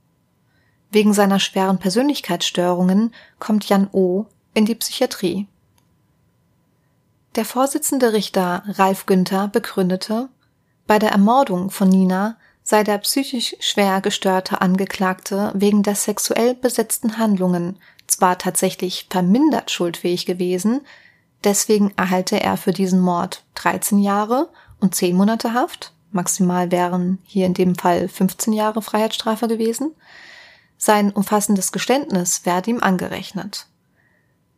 [0.90, 4.26] Wegen seiner schweren Persönlichkeitsstörungen kommt Jan O.
[4.54, 5.46] in die Psychiatrie.
[7.36, 10.28] Der Vorsitzende Richter Ralf Günther begründete,
[10.88, 17.18] bei der Ermordung von Nina sei der psychisch schwer gestörte Angeklagte wegen der sexuell besetzten
[17.18, 20.80] Handlungen zwar tatsächlich vermindert schuldfähig gewesen,
[21.44, 24.48] deswegen erhalte er für diesen Mord 13 Jahre
[24.80, 29.94] und 10 Monate Haft, maximal wären hier in dem Fall 15 Jahre Freiheitsstrafe gewesen.
[30.76, 33.66] Sein umfassendes Geständnis werde ihm angerechnet.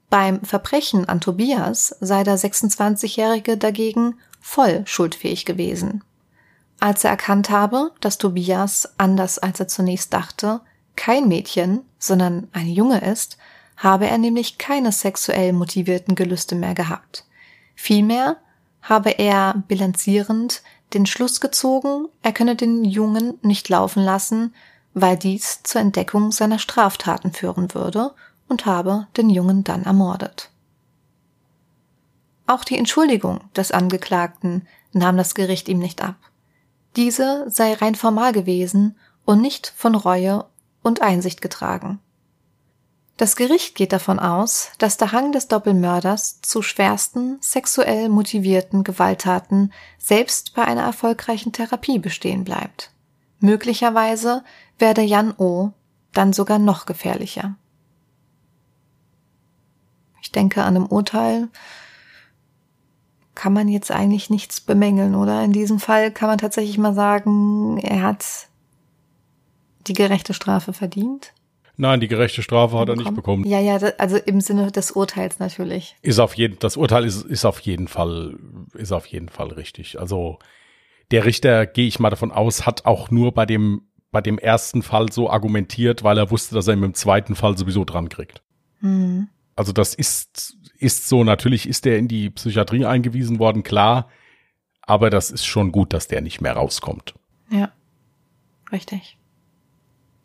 [0.08, 6.04] Beim Verbrechen an Tobias sei der 26-Jährige dagegen voll schuldfähig gewesen.
[6.80, 10.60] Als er erkannt habe, dass Tobias, anders als er zunächst dachte,
[10.96, 13.38] kein Mädchen, sondern ein Junge ist,
[13.76, 17.24] habe er nämlich keine sexuell motivierten Gelüste mehr gehabt.
[17.74, 18.36] Vielmehr
[18.82, 20.62] habe er bilanzierend
[20.94, 24.54] den Schluss gezogen, er könne den Jungen nicht laufen lassen,
[24.94, 28.14] weil dies zur Entdeckung seiner Straftaten führen würde
[28.48, 30.50] und habe den Jungen dann ermordet.
[32.46, 36.16] Auch die Entschuldigung des Angeklagten nahm das Gericht ihm nicht ab.
[36.96, 40.44] Diese sei rein formal gewesen und nicht von Reue
[40.82, 42.00] und Einsicht getragen.
[43.16, 49.72] Das Gericht geht davon aus, dass der Hang des Doppelmörders zu schwersten sexuell motivierten Gewalttaten
[49.98, 52.90] selbst bei einer erfolgreichen Therapie bestehen bleibt.
[53.38, 54.44] Möglicherweise
[54.78, 55.72] werde Jan O.
[56.12, 57.56] dann sogar noch gefährlicher.
[60.22, 61.48] Ich denke, an dem Urteil
[63.34, 65.42] kann man jetzt eigentlich nichts bemängeln, oder?
[65.42, 68.24] In diesem Fall kann man tatsächlich mal sagen, er hat
[69.86, 71.32] die gerechte Strafe verdient.
[71.82, 73.44] Nein, die gerechte Strafe hat er nicht bekommen.
[73.44, 75.96] Ja, ja, also im Sinne des Urteils natürlich.
[76.00, 78.38] Ist auf jeden, das Urteil ist, ist auf jeden Fall,
[78.74, 79.98] ist auf jeden Fall richtig.
[79.98, 80.38] Also
[81.10, 84.84] der Richter, gehe ich mal davon aus, hat auch nur bei dem, bei dem ersten
[84.84, 88.42] Fall so argumentiert, weil er wusste, dass er ihn im zweiten Fall sowieso dran kriegt.
[88.80, 89.26] Mhm.
[89.56, 94.08] Also das ist, ist so, natürlich ist er in die Psychiatrie eingewiesen worden, klar,
[94.82, 97.14] aber das ist schon gut, dass der nicht mehr rauskommt.
[97.50, 97.72] Ja,
[98.70, 99.18] richtig.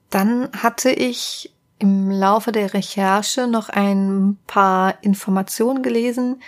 [0.10, 6.42] Dann hatte ich im Laufe der Recherche noch ein paar Informationen gelesen,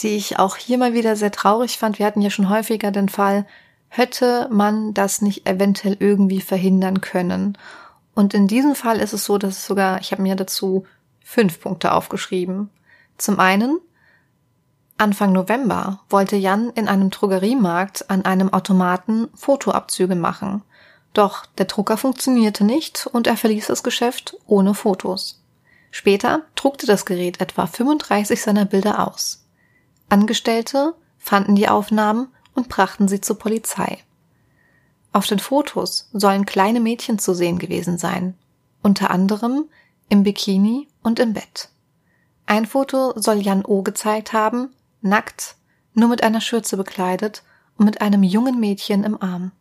[0.00, 1.98] die ich auch hier mal wieder sehr traurig fand.
[1.98, 3.46] Wir hatten ja schon häufiger den Fall,
[3.88, 7.56] hätte man das nicht eventuell irgendwie verhindern können.
[8.14, 10.84] Und in diesem Fall ist es so, dass es sogar, ich habe mir dazu
[11.24, 12.68] fünf Punkte aufgeschrieben.
[13.16, 13.78] Zum einen
[14.98, 20.62] Anfang November wollte Jan in einem Drogeriemarkt an einem Automaten Fotoabzüge machen.
[21.12, 25.42] Doch der Drucker funktionierte nicht und er verließ das Geschäft ohne Fotos.
[25.90, 29.44] Später druckte das Gerät etwa 35 seiner Bilder aus.
[30.08, 33.98] Angestellte fanden die Aufnahmen und brachten sie zur Polizei.
[35.12, 38.34] Auf den Fotos sollen kleine Mädchen zu sehen gewesen sein,
[38.82, 39.66] unter anderem
[40.08, 41.68] im Bikini und im Bett.
[42.46, 44.70] Ein Foto soll Jan O gezeigt haben,
[45.02, 45.56] nackt,
[45.94, 47.42] nur mit einer Schürze bekleidet
[47.76, 49.52] und mit einem jungen Mädchen im Arm.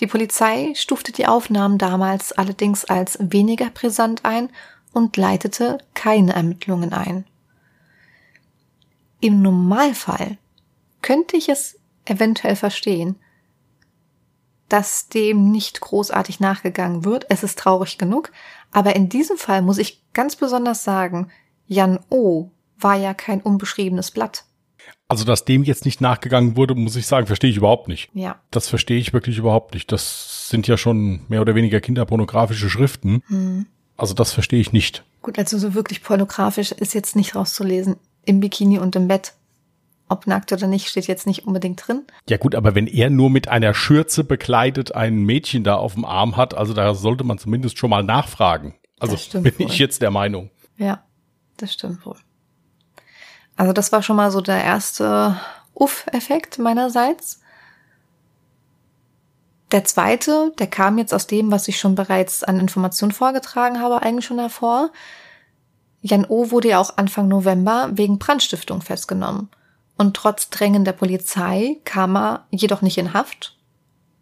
[0.00, 4.50] Die Polizei stufte die Aufnahmen damals allerdings als weniger brisant ein
[4.92, 7.24] und leitete keine Ermittlungen ein.
[9.20, 10.38] Im Normalfall
[11.02, 13.16] könnte ich es eventuell verstehen,
[14.68, 17.26] dass dem nicht großartig nachgegangen wird.
[17.28, 18.30] Es ist traurig genug.
[18.70, 21.30] Aber in diesem Fall muss ich ganz besonders sagen,
[21.66, 24.44] Jan O war ja kein unbeschriebenes Blatt.
[25.08, 28.10] Also, dass dem jetzt nicht nachgegangen wurde, muss ich sagen, verstehe ich überhaupt nicht.
[28.12, 28.40] Ja.
[28.50, 29.90] Das verstehe ich wirklich überhaupt nicht.
[29.90, 33.22] Das sind ja schon mehr oder weniger kinderpornografische Schriften.
[33.28, 33.66] Hm.
[33.96, 35.04] Also, das verstehe ich nicht.
[35.22, 37.96] Gut, also so wirklich pornografisch ist jetzt nicht rauszulesen.
[38.26, 39.32] Im Bikini und im Bett.
[40.10, 42.02] Ob nackt oder nicht, steht jetzt nicht unbedingt drin.
[42.28, 46.04] Ja gut, aber wenn er nur mit einer Schürze bekleidet ein Mädchen da auf dem
[46.04, 48.74] Arm hat, also da sollte man zumindest schon mal nachfragen.
[48.98, 49.66] Also bin wohl.
[49.66, 50.50] ich jetzt der Meinung.
[50.78, 51.02] Ja,
[51.58, 52.16] das stimmt wohl.
[53.58, 55.36] Also das war schon mal so der erste
[55.74, 57.40] Uff-Effekt meinerseits.
[59.72, 64.00] Der zweite, der kam jetzt aus dem, was ich schon bereits an Informationen vorgetragen habe,
[64.00, 64.90] eigentlich schon hervor.
[66.02, 66.52] Jan O.
[66.52, 69.48] wurde ja auch Anfang November wegen Brandstiftung festgenommen
[69.96, 73.56] und trotz Drängen der Polizei kam er jedoch nicht in Haft.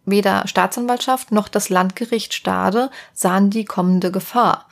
[0.07, 4.67] Weder Staatsanwaltschaft noch das Landgericht Stade sahen die kommende Gefahr.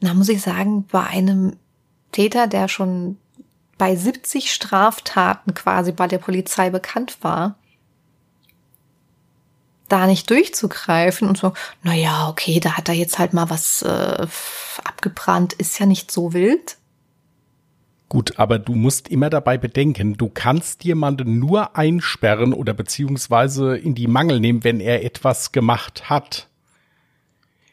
[0.00, 1.56] Da muss ich sagen, bei einem
[2.12, 3.16] Täter, der schon
[3.78, 7.56] bei 70 Straftaten quasi bei der Polizei bekannt war,
[9.88, 13.82] da nicht durchzugreifen und so, na ja, okay, da hat er jetzt halt mal was
[13.82, 14.26] äh,
[14.84, 16.76] abgebrannt, ist ja nicht so wild.
[18.08, 23.94] Gut, aber du musst immer dabei bedenken, du kannst jemanden nur einsperren oder beziehungsweise in
[23.94, 26.48] die Mangel nehmen, wenn er etwas gemacht hat.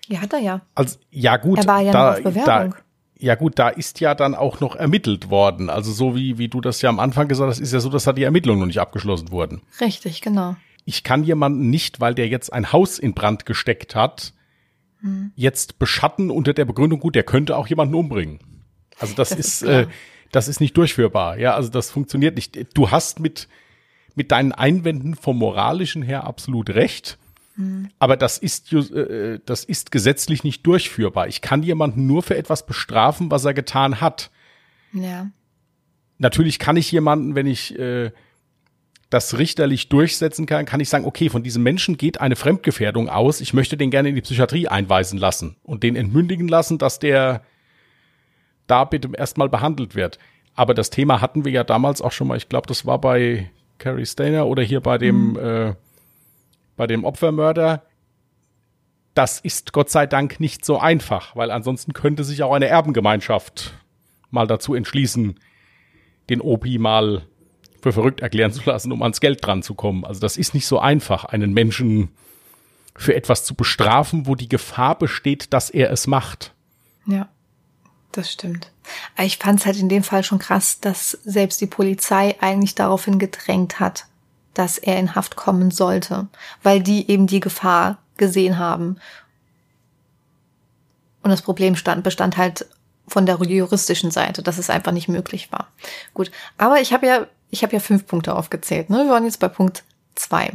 [0.07, 0.61] Ja, hat er ja.
[0.75, 1.59] Also, ja gut.
[1.59, 2.71] Er war ja da, auf Bewerbung.
[2.71, 2.84] Da,
[3.25, 5.71] ja gut, da ist ja dann auch noch ermittelt worden.
[5.71, 8.03] Also so wie, wie du das ja am Anfang gesagt hast, ist ja so, dass
[8.03, 9.63] da die Ermittlungen noch nicht abgeschlossen wurden.
[9.81, 10.55] Richtig, genau.
[10.85, 14.33] Ich kann jemanden nicht, weil der jetzt ein Haus in Brand gesteckt hat,
[14.99, 15.31] hm.
[15.35, 18.39] jetzt beschatten unter der Begründung, gut, der könnte auch jemanden umbringen.
[18.99, 19.88] Also das, das ist, ist äh,
[20.31, 21.39] das ist nicht durchführbar.
[21.39, 22.77] Ja, also das funktioniert nicht.
[22.77, 23.47] Du hast mit,
[24.13, 27.17] mit deinen Einwänden vom moralischen her absolut recht.
[27.55, 27.89] Mhm.
[27.99, 31.27] Aber das ist, äh, das ist gesetzlich nicht durchführbar.
[31.27, 34.31] Ich kann jemanden nur für etwas bestrafen, was er getan hat.
[34.93, 35.29] Ja.
[36.17, 38.11] Natürlich kann ich jemanden, wenn ich äh,
[39.09, 43.41] das richterlich durchsetzen kann, kann ich sagen, okay, von diesem Menschen geht eine Fremdgefährdung aus.
[43.41, 47.43] Ich möchte den gerne in die Psychiatrie einweisen lassen und den entmündigen lassen, dass der
[48.67, 50.17] da bitte erstmal behandelt wird.
[50.55, 53.51] Aber das Thema hatten wir ja damals auch schon mal, ich glaube, das war bei
[53.77, 55.37] Carrie Stainer oder hier bei dem, mhm.
[55.37, 55.73] äh,
[56.75, 57.83] bei dem Opfermörder.
[59.13, 63.73] Das ist Gott sei Dank nicht so einfach, weil ansonsten könnte sich auch eine Erbengemeinschaft
[64.29, 65.39] mal dazu entschließen,
[66.29, 67.25] den Opi mal
[67.81, 70.05] für verrückt erklären zu lassen, um ans Geld dran zu kommen.
[70.05, 72.09] Also das ist nicht so einfach, einen Menschen
[72.95, 76.53] für etwas zu bestrafen, wo die Gefahr besteht, dass er es macht.
[77.05, 77.29] Ja.
[78.15, 78.71] Das stimmt.
[79.17, 83.19] Ich fand es halt in dem Fall schon krass, dass selbst die Polizei eigentlich daraufhin
[83.19, 84.05] gedrängt hat,
[84.55, 86.27] dass er in Haft kommen sollte,
[86.63, 88.97] weil die eben die Gefahr gesehen haben.
[91.21, 92.65] Und das Problem stand, bestand halt
[93.07, 95.67] von der juristischen Seite, dass es einfach nicht möglich war.
[96.13, 98.89] Gut, aber ich habe ja, ich habe ja fünf Punkte aufgezählt.
[98.89, 99.03] Ne?
[99.03, 99.83] Wir waren jetzt bei Punkt
[100.15, 100.53] zwei.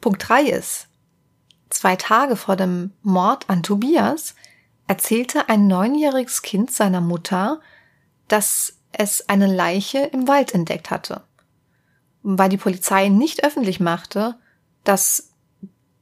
[0.00, 0.86] Punkt drei ist,
[1.70, 4.34] zwei Tage vor dem Mord an Tobias
[4.86, 7.60] erzählte ein neunjähriges Kind seiner Mutter,
[8.28, 11.22] dass es eine Leiche im Wald entdeckt hatte.
[12.24, 14.34] Weil die Polizei nicht öffentlich machte,
[14.82, 15.30] dass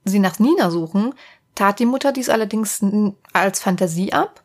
[0.05, 1.15] sie nach Nina suchen,
[1.55, 2.83] tat die Mutter dies allerdings
[3.35, 4.43] als Fantasie ab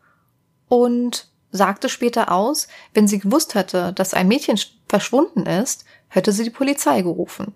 [0.68, 4.60] und sagte später aus, wenn sie gewusst hätte, dass ein Mädchen
[4.90, 7.54] verschwunden ist, hätte sie die Polizei gerufen.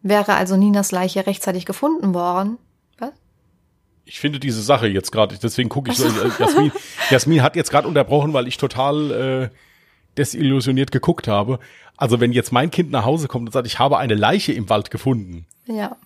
[0.00, 2.58] Wäre also Ninas Leiche rechtzeitig gefunden worden,
[4.04, 6.08] ich finde diese Sache jetzt gerade, deswegen gucke ich so.
[6.38, 6.72] Jasmin,
[7.10, 9.56] Jasmin hat jetzt gerade unterbrochen, weil ich total äh,
[10.18, 11.58] desillusioniert geguckt habe.
[11.96, 14.68] Also wenn jetzt mein Kind nach Hause kommt und sagt, ich habe eine Leiche im
[14.68, 15.46] Wald gefunden.
[15.66, 15.96] Ja.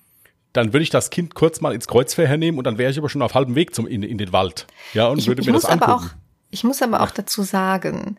[0.52, 3.08] Dann würde ich das Kind kurz mal ins Kreuzverhör nehmen und dann wäre ich aber
[3.08, 4.66] schon auf halbem Weg zum in, in den Wald.
[4.94, 5.92] Ja, und ich, würde ich mir das angucken.
[5.92, 6.08] Aber auch,
[6.50, 8.16] ich muss aber auch dazu sagen,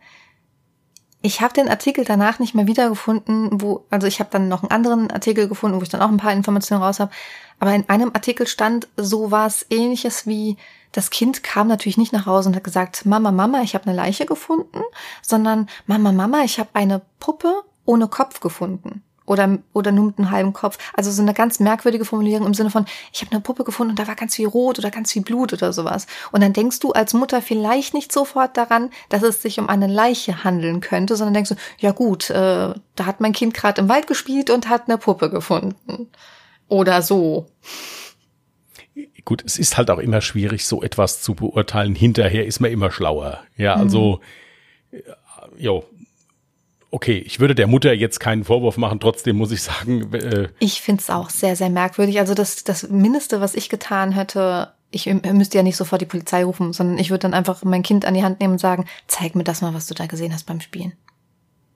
[1.22, 4.72] Ich habe den Artikel danach nicht mehr wiedergefunden, wo, also ich habe dann noch einen
[4.72, 7.12] anderen Artikel gefunden, wo ich dann auch ein paar Informationen raus habe.
[7.60, 10.58] Aber in einem Artikel stand so was ähnliches wie,
[10.92, 13.96] das Kind kam natürlich nicht nach Hause und hat gesagt, Mama, Mama, ich habe eine
[13.96, 14.82] Leiche gefunden,
[15.22, 20.32] sondern Mama, Mama, ich habe eine Puppe ohne Kopf gefunden oder, oder nur mit einem
[20.32, 20.78] halben Kopf.
[20.96, 24.00] Also so eine ganz merkwürdige Formulierung im Sinne von, ich habe eine Puppe gefunden und
[24.00, 26.08] da war ganz viel Rot oder ganz viel Blut oder sowas.
[26.32, 29.88] Und dann denkst du als Mutter vielleicht nicht sofort daran, dass es sich um eine
[29.88, 33.90] Leiche handeln könnte, sondern denkst du, ja gut, äh, da hat mein Kind gerade im
[33.90, 36.08] Wald gespielt und hat eine Puppe gefunden.
[36.70, 37.48] Oder so.
[39.26, 41.96] Gut, es ist halt auch immer schwierig, so etwas zu beurteilen.
[41.96, 43.44] Hinterher ist man immer schlauer.
[43.58, 44.22] Ja, also,
[44.92, 45.00] mhm.
[45.58, 45.84] jo,
[46.92, 50.14] okay, ich würde der Mutter jetzt keinen Vorwurf machen, trotzdem muss ich sagen.
[50.14, 52.20] Äh, ich finde es auch sehr, sehr merkwürdig.
[52.20, 56.44] Also das, das Mindeste, was ich getan hätte, ich müsste ja nicht sofort die Polizei
[56.44, 59.36] rufen, sondern ich würde dann einfach mein Kind an die Hand nehmen und sagen, zeig
[59.36, 60.94] mir das mal, was du da gesehen hast beim Spielen.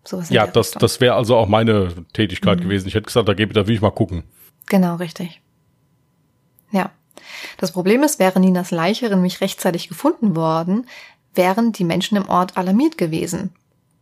[0.04, 2.64] Sowas ja, das, das wäre also auch meine Tätigkeit mhm.
[2.64, 2.88] gewesen.
[2.88, 4.24] Ich hätte gesagt, da, gebe, da will ich mal gucken.
[4.68, 5.42] Genau, richtig.
[6.72, 6.92] Ja.
[7.58, 10.88] Das Problem ist, wäre Ninas Leiche nämlich rechtzeitig gefunden worden,
[11.36, 13.54] wären die Menschen im Ort alarmiert gewesen.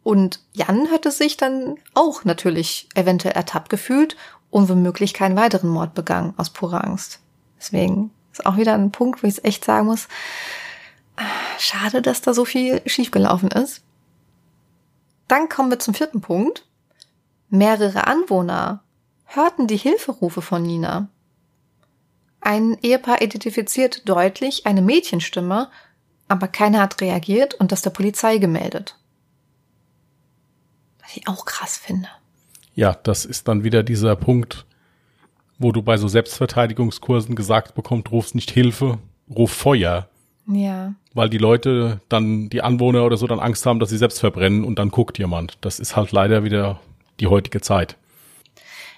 [0.09, 4.17] Und Jan hätte sich dann auch natürlich eventuell ertappt gefühlt
[4.49, 7.19] und womöglich keinen weiteren Mord begangen aus purer Angst.
[7.59, 10.07] Deswegen ist auch wieder ein Punkt, wo ich es echt sagen muss,
[11.59, 13.83] schade, dass da so viel schiefgelaufen ist.
[15.27, 16.65] Dann kommen wir zum vierten Punkt.
[17.49, 18.81] Mehrere Anwohner
[19.25, 21.09] hörten die Hilferufe von Nina.
[22.41, 25.69] Ein Ehepaar identifiziert deutlich eine Mädchenstimme,
[26.27, 28.98] aber keiner hat reagiert und das der Polizei gemeldet.
[31.09, 32.07] Was ich auch krass finde.
[32.75, 34.67] Ja, das ist dann wieder dieser Punkt,
[35.57, 40.07] wo du bei so Selbstverteidigungskursen gesagt bekommst, rufst nicht Hilfe, ruf Feuer.
[40.45, 40.93] Ja.
[41.15, 44.63] Weil die Leute dann, die Anwohner oder so, dann Angst haben, dass sie selbst verbrennen
[44.63, 45.57] und dann guckt jemand.
[45.61, 46.79] Das ist halt leider wieder
[47.19, 47.97] die heutige Zeit.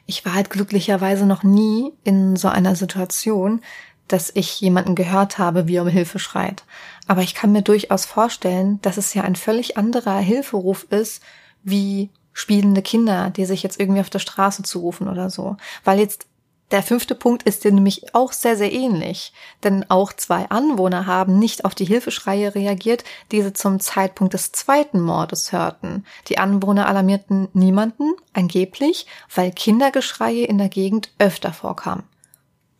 [0.06, 3.62] Ich war halt glücklicherweise noch nie in so einer Situation,
[4.10, 6.66] dass ich jemanden gehört habe, wie er um Hilfe schreit.
[7.08, 11.24] Aber ich kann mir durchaus vorstellen, dass es ja ein völlig anderer Hilferuf ist,
[11.64, 15.58] wie spielende Kinder, die sich jetzt irgendwie auf der Straße zurufen oder so.
[15.84, 16.28] Weil jetzt
[16.72, 19.34] der fünfte Punkt ist dir nämlich auch sehr, sehr ähnlich.
[19.64, 24.54] Denn auch zwei Anwohner haben nicht auf die Hilfeschreie reagiert, die sie zum Zeitpunkt des
[24.54, 26.06] zweiten Mordes hörten.
[26.30, 29.06] Die Anwohner alarmierten niemanden, angeblich,
[29.36, 32.04] weil Kindergeschreie in der Gegend öfter vorkamen.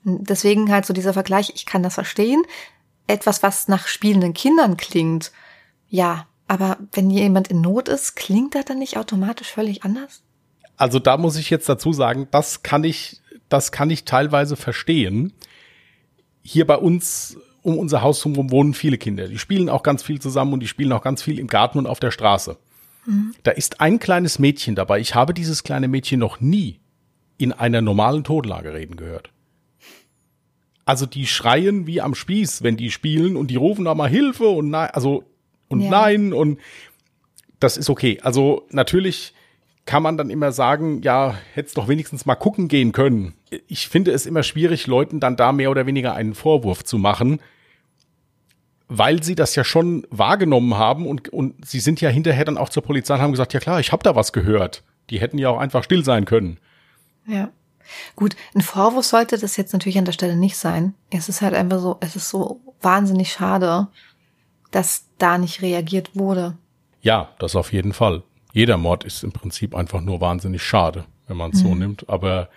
[0.04, 2.42] Deswegen halt so dieser Vergleich, ich kann das verstehen.
[3.08, 5.32] Etwas, was nach spielenden Kindern klingt,
[5.90, 10.22] ja, aber wenn jemand in Not ist, klingt das dann nicht automatisch völlig anders?
[10.76, 15.32] Also da muss ich jetzt dazu sagen, das kann ich, das kann ich teilweise verstehen.
[16.42, 19.30] Hier bei uns um unser Haus herum wohnen viele Kinder.
[19.30, 21.88] Die spielen auch ganz viel zusammen und die spielen auch ganz viel im Garten und
[21.88, 22.58] auf der Straße.
[23.06, 23.34] Mhm.
[23.44, 25.00] Da ist ein kleines Mädchen dabei.
[25.00, 26.82] Ich habe dieses kleine Mädchen noch nie
[27.38, 29.30] in einer normalen Todlage reden gehört.
[30.84, 34.50] Also die schreien wie am Spieß, wenn die spielen und die rufen auch mal Hilfe
[34.50, 35.24] und nein, also
[35.72, 35.90] und ja.
[35.90, 36.60] nein und
[37.60, 38.20] das ist okay.
[38.22, 39.34] Also natürlich
[39.86, 43.34] kann man dann immer sagen, ja, hättest doch wenigstens mal gucken gehen können.
[43.68, 47.40] Ich finde es immer schwierig, Leuten dann da mehr oder weniger einen Vorwurf zu machen,
[48.88, 52.70] weil sie das ja schon wahrgenommen haben und, und sie sind ja hinterher dann auch
[52.70, 54.84] zur Polizei und haben gesagt, ja klar, ich habe da was gehört.
[55.10, 56.60] Die hätten ja auch einfach still sein können.
[57.26, 57.50] Ja.
[58.16, 60.94] Gut, ein Vorwurf sollte das jetzt natürlich an der Stelle nicht sein.
[61.10, 63.88] Es ist halt einfach so, es ist so wahnsinnig schade,
[64.72, 66.58] dass da nicht reagiert wurde.
[67.02, 68.24] Ja, das auf jeden Fall.
[68.54, 71.68] Jeder Mord ist im Prinzip einfach nur wahnsinnig schade, wenn man es mhm.
[71.68, 72.10] so nimmt.
[72.10, 72.50] Aber,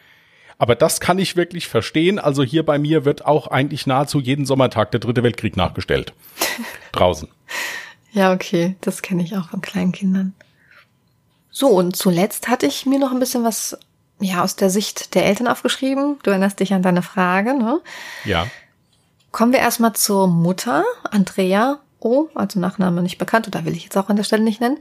[0.59, 2.19] aber das kann ich wirklich verstehen.
[2.19, 6.13] Also hier bei mir wird auch eigentlich nahezu jeden Sommertag der dritte Weltkrieg nachgestellt.
[6.93, 7.29] Draußen.
[8.13, 8.77] Ja, okay.
[8.81, 10.35] Das kenne ich auch von kleinen Kindern.
[11.51, 13.79] So, und zuletzt hatte ich mir noch ein bisschen was
[14.21, 16.19] ja, aus der Sicht der Eltern aufgeschrieben.
[16.23, 17.81] Du erinnerst dich an deine Frage, ne?
[18.25, 18.47] Ja.
[19.31, 23.97] Kommen wir erstmal zur Mutter, Andrea O, also Nachname nicht bekannt, oder will ich jetzt
[23.97, 24.79] auch an der Stelle nicht nennen.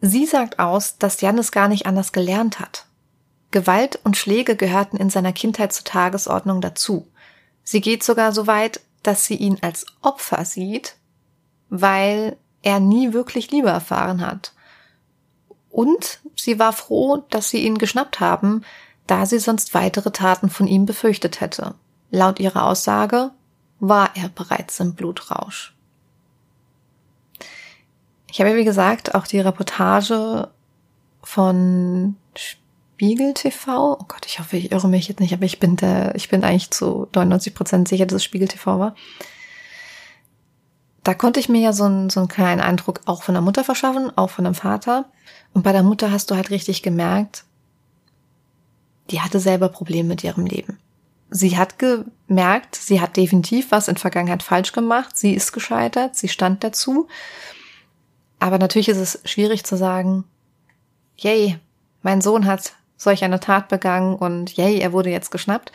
[0.00, 2.86] Sie sagt aus, dass Jan es gar nicht anders gelernt hat.
[3.50, 7.06] Gewalt und Schläge gehörten in seiner Kindheit zur Tagesordnung dazu.
[7.64, 10.96] Sie geht sogar so weit, dass sie ihn als Opfer sieht,
[11.68, 14.52] weil er nie wirklich Liebe erfahren hat.
[15.68, 18.64] Und sie war froh, dass sie ihn geschnappt haben,
[19.06, 21.74] da sie sonst weitere Taten von ihm befürchtet hätte.
[22.10, 23.30] Laut ihrer Aussage
[23.82, 25.74] war er bereits im Blutrausch.
[28.30, 30.48] Ich habe, wie gesagt, auch die Reportage
[31.22, 33.98] von Spiegel TV.
[34.00, 36.44] Oh Gott, ich hoffe, ich irre mich jetzt nicht, aber ich bin der, ich bin
[36.44, 38.94] eigentlich zu 99 Prozent sicher, dass es Spiegel TV war.
[41.02, 43.64] Da konnte ich mir ja so einen, so einen kleinen Eindruck auch von der Mutter
[43.64, 45.06] verschaffen, auch von dem Vater.
[45.54, 47.44] Und bei der Mutter hast du halt richtig gemerkt,
[49.10, 50.78] die hatte selber Probleme mit ihrem Leben.
[51.34, 55.16] Sie hat gemerkt, sie hat definitiv was in Vergangenheit falsch gemacht.
[55.16, 57.08] Sie ist gescheitert, sie stand dazu.
[58.38, 60.24] Aber natürlich ist es schwierig zu sagen,
[61.16, 61.58] yay,
[62.02, 65.72] mein Sohn hat solch eine Tat begangen und yay, er wurde jetzt geschnappt.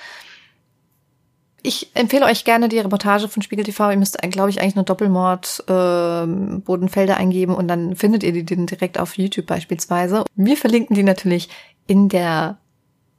[1.64, 3.92] Ich empfehle euch gerne die Reportage von Spiegel TV.
[3.92, 6.26] Ihr müsst, glaube ich, eigentlich nur Doppelmord äh,
[6.60, 10.24] Bodenfelder eingeben und dann findet ihr die direkt auf YouTube beispielsweise.
[10.36, 11.50] Wir verlinken die natürlich
[11.88, 12.60] in der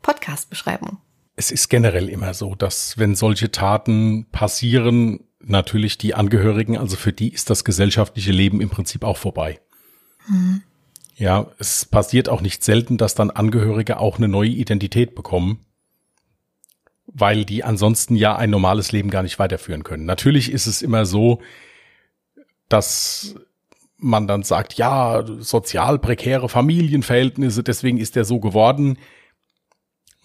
[0.03, 0.99] Podcast-Beschreibung.
[1.39, 7.13] Es ist generell immer so, dass wenn solche Taten passieren, natürlich die Angehörigen, also für
[7.13, 9.61] die ist das gesellschaftliche Leben im Prinzip auch vorbei.
[10.29, 10.63] Mhm.
[11.15, 15.65] Ja, es passiert auch nicht selten, dass dann Angehörige auch eine neue Identität bekommen,
[17.07, 20.07] weil die ansonsten ja ein normales Leben gar nicht weiterführen können.
[20.07, 21.41] Natürlich ist es immer so,
[22.69, 23.37] dass
[23.97, 28.99] man dann sagt, ja, sozial prekäre Familienverhältnisse, deswegen ist er so geworden.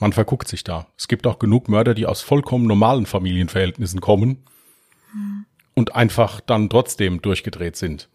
[0.04, 0.88] Man verguckt sich da.
[0.98, 4.44] Es gibt auch genug Mörder, die aus vollkommen normalen Familienverhältnissen kommen
[5.14, 5.46] mhm.
[5.76, 8.10] und einfach dann trotzdem durchgedreht sind.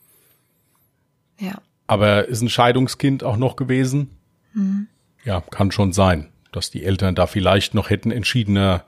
[1.39, 1.63] Ja.
[1.87, 4.11] Aber ist ein Scheidungskind auch noch gewesen?
[4.53, 4.89] Mhm.
[5.25, 8.85] Ja, kann schon sein, dass die Eltern da vielleicht noch hätten entschiedener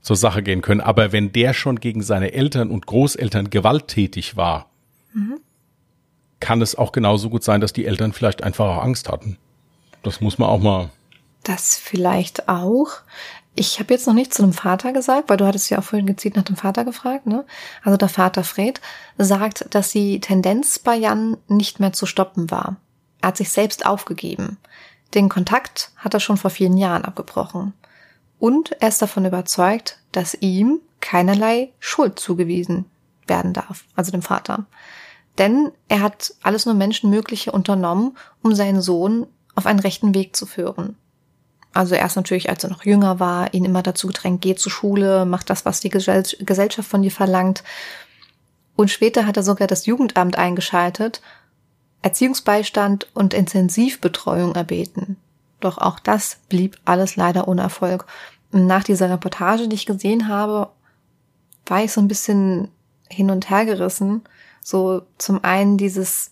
[0.00, 0.80] zur Sache gehen können.
[0.80, 4.70] Aber wenn der schon gegen seine Eltern und Großeltern gewalttätig war,
[5.12, 5.38] mhm.
[6.40, 9.36] kann es auch genauso gut sein, dass die Eltern vielleicht einfach auch Angst hatten.
[10.02, 10.88] Das muss man auch mal.
[11.46, 12.88] Das vielleicht auch.
[13.54, 16.06] Ich habe jetzt noch nichts zu dem Vater gesagt, weil du hattest ja auch vorhin
[16.06, 17.28] gezielt nach dem Vater gefragt.
[17.28, 17.44] Ne?
[17.84, 18.80] Also der Vater Fred
[19.16, 22.78] sagt, dass die Tendenz bei Jan nicht mehr zu stoppen war.
[23.20, 24.58] Er hat sich selbst aufgegeben.
[25.14, 27.74] Den Kontakt hat er schon vor vielen Jahren abgebrochen.
[28.40, 32.86] Und er ist davon überzeugt, dass ihm keinerlei Schuld zugewiesen
[33.28, 34.66] werden darf, also dem Vater.
[35.38, 40.44] Denn er hat alles nur Menschenmögliche unternommen, um seinen Sohn auf einen rechten Weg zu
[40.44, 40.96] führen.
[41.76, 45.26] Also erst natürlich, als er noch jünger war, ihn immer dazu gedrängt, geh zur Schule,
[45.26, 47.62] mach das, was die Gesellschaft von dir verlangt.
[48.76, 51.20] Und später hat er sogar das Jugendamt eingeschaltet,
[52.00, 55.18] Erziehungsbeistand und Intensivbetreuung erbeten.
[55.60, 58.06] Doch auch das blieb alles leider ohne Erfolg.
[58.52, 60.70] Nach dieser Reportage, die ich gesehen habe,
[61.66, 62.68] war ich so ein bisschen
[63.10, 64.22] hin und her gerissen.
[64.62, 66.30] So zum einen dieses,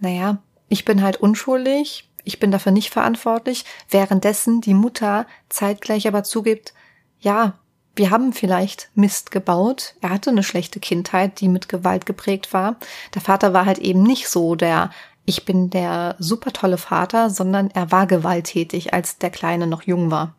[0.00, 0.38] naja,
[0.68, 6.74] ich bin halt unschuldig, ich bin dafür nicht verantwortlich, währenddessen die Mutter zeitgleich aber zugibt,
[7.20, 7.54] ja,
[7.94, 9.94] wir haben vielleicht Mist gebaut.
[10.02, 12.76] Er hatte eine schlechte Kindheit, die mit Gewalt geprägt war.
[13.14, 14.90] Der Vater war halt eben nicht so der
[15.26, 20.10] ich bin der super tolle Vater, sondern er war gewalttätig, als der Kleine noch jung
[20.10, 20.36] war.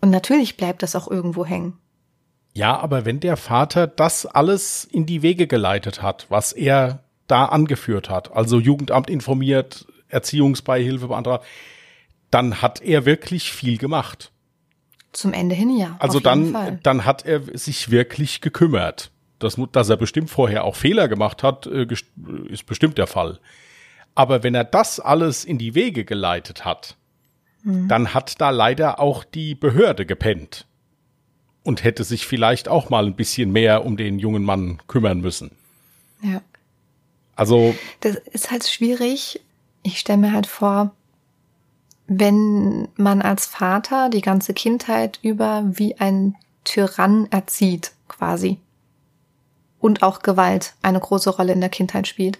[0.00, 1.76] Und natürlich bleibt das auch irgendwo hängen.
[2.54, 7.46] Ja, aber wenn der Vater das alles in die Wege geleitet hat, was er da
[7.46, 11.44] angeführt hat, also Jugendamt informiert, Erziehungsbeihilfe beantragt,
[12.30, 14.30] dann hat er wirklich viel gemacht.
[15.12, 15.96] Zum Ende hin ja.
[15.98, 19.10] Also dann, dann hat er sich wirklich gekümmert.
[19.40, 21.86] Das, dass er bestimmt vorher auch Fehler gemacht hat, äh,
[22.48, 23.40] ist bestimmt der Fall.
[24.14, 26.96] Aber wenn er das alles in die Wege geleitet hat,
[27.62, 27.88] mhm.
[27.88, 30.66] dann hat da leider auch die Behörde gepennt
[31.62, 35.52] und hätte sich vielleicht auch mal ein bisschen mehr um den jungen Mann kümmern müssen.
[36.22, 36.42] Ja.
[37.34, 37.74] Also.
[38.00, 39.40] Das ist halt schwierig,
[39.82, 40.92] ich stelle mir halt vor,
[42.06, 48.58] wenn man als Vater die ganze Kindheit über wie ein Tyrann erzieht, quasi,
[49.78, 52.38] und auch Gewalt eine große Rolle in der Kindheit spielt,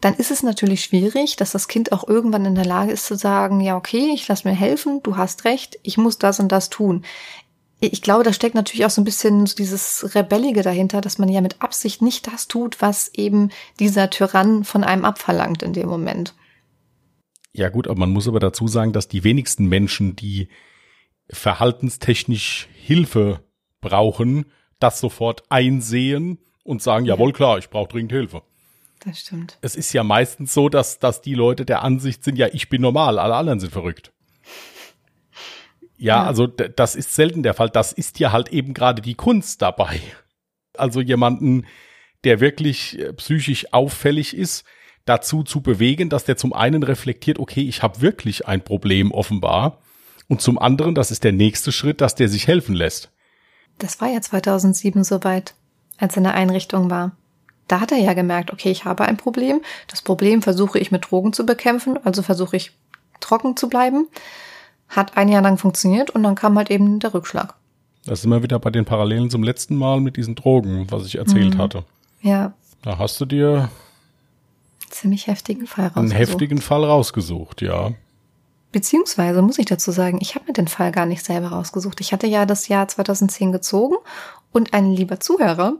[0.00, 3.16] dann ist es natürlich schwierig, dass das Kind auch irgendwann in der Lage ist zu
[3.16, 6.70] sagen, ja, okay, ich lass mir helfen, du hast recht, ich muss das und das
[6.70, 7.04] tun.
[7.80, 11.40] Ich glaube, da steckt natürlich auch so ein bisschen dieses Rebellige dahinter, dass man ja
[11.42, 16.34] mit Absicht nicht das tut, was eben dieser Tyrann von einem abverlangt in dem Moment.
[17.56, 20.48] Ja gut, aber man muss aber dazu sagen, dass die wenigsten Menschen, die
[21.30, 23.40] verhaltenstechnisch Hilfe
[23.80, 24.44] brauchen,
[24.78, 27.14] das sofort einsehen und sagen, ja.
[27.14, 28.42] jawohl klar, ich brauche dringend Hilfe.
[29.02, 29.56] Das stimmt.
[29.62, 32.82] Es ist ja meistens so, dass, dass die Leute der Ansicht sind, ja, ich bin
[32.82, 34.12] normal, alle anderen sind verrückt.
[35.96, 36.24] Ja, ja.
[36.24, 37.70] also das ist selten der Fall.
[37.70, 39.98] Das ist ja halt eben gerade die Kunst dabei.
[40.76, 41.64] Also jemanden,
[42.24, 44.66] der wirklich äh, psychisch auffällig ist,
[45.06, 49.78] dazu zu bewegen, dass der zum einen reflektiert, okay, ich habe wirklich ein Problem offenbar.
[50.28, 53.10] Und zum anderen, das ist der nächste Schritt, dass der sich helfen lässt.
[53.78, 55.54] Das war ja 2007 soweit,
[55.96, 57.12] als er in der Einrichtung war.
[57.68, 59.60] Da hat er ja gemerkt, okay, ich habe ein Problem.
[59.88, 62.72] Das Problem versuche ich mit Drogen zu bekämpfen, also versuche ich
[63.20, 64.08] trocken zu bleiben.
[64.88, 67.54] Hat ein Jahr lang funktioniert und dann kam halt eben der Rückschlag.
[68.04, 71.18] Das sind wir wieder bei den Parallelen zum letzten Mal mit diesen Drogen, was ich
[71.18, 71.58] erzählt mhm.
[71.58, 71.84] hatte.
[72.22, 72.54] Ja.
[72.82, 73.68] Da hast du dir
[74.90, 76.12] ziemlich heftigen Fall rausgesucht.
[76.12, 77.92] Einen heftigen Fall rausgesucht, ja.
[78.72, 82.00] Beziehungsweise muss ich dazu sagen, ich habe mir den Fall gar nicht selber rausgesucht.
[82.00, 83.96] Ich hatte ja das Jahr 2010 gezogen
[84.52, 85.74] und ein lieber Zuhörer,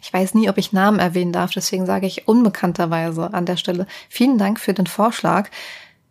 [0.00, 3.86] ich weiß nie, ob ich Namen erwähnen darf, deswegen sage ich unbekannterweise an der Stelle
[4.08, 5.50] vielen Dank für den Vorschlag.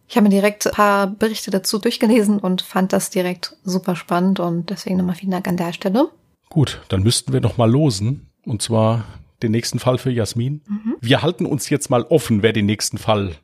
[0.08, 4.40] Ich habe mir direkt ein paar Berichte dazu durchgelesen und fand das direkt super spannend
[4.40, 6.10] und deswegen nochmal vielen Dank an der Stelle.
[6.50, 9.06] Gut, dann müssten wir noch mal losen und zwar
[9.44, 10.62] den nächsten Fall für Jasmin.
[10.68, 10.96] Mhm.
[11.02, 13.36] Wir halten uns jetzt mal offen, wer den nächsten Fall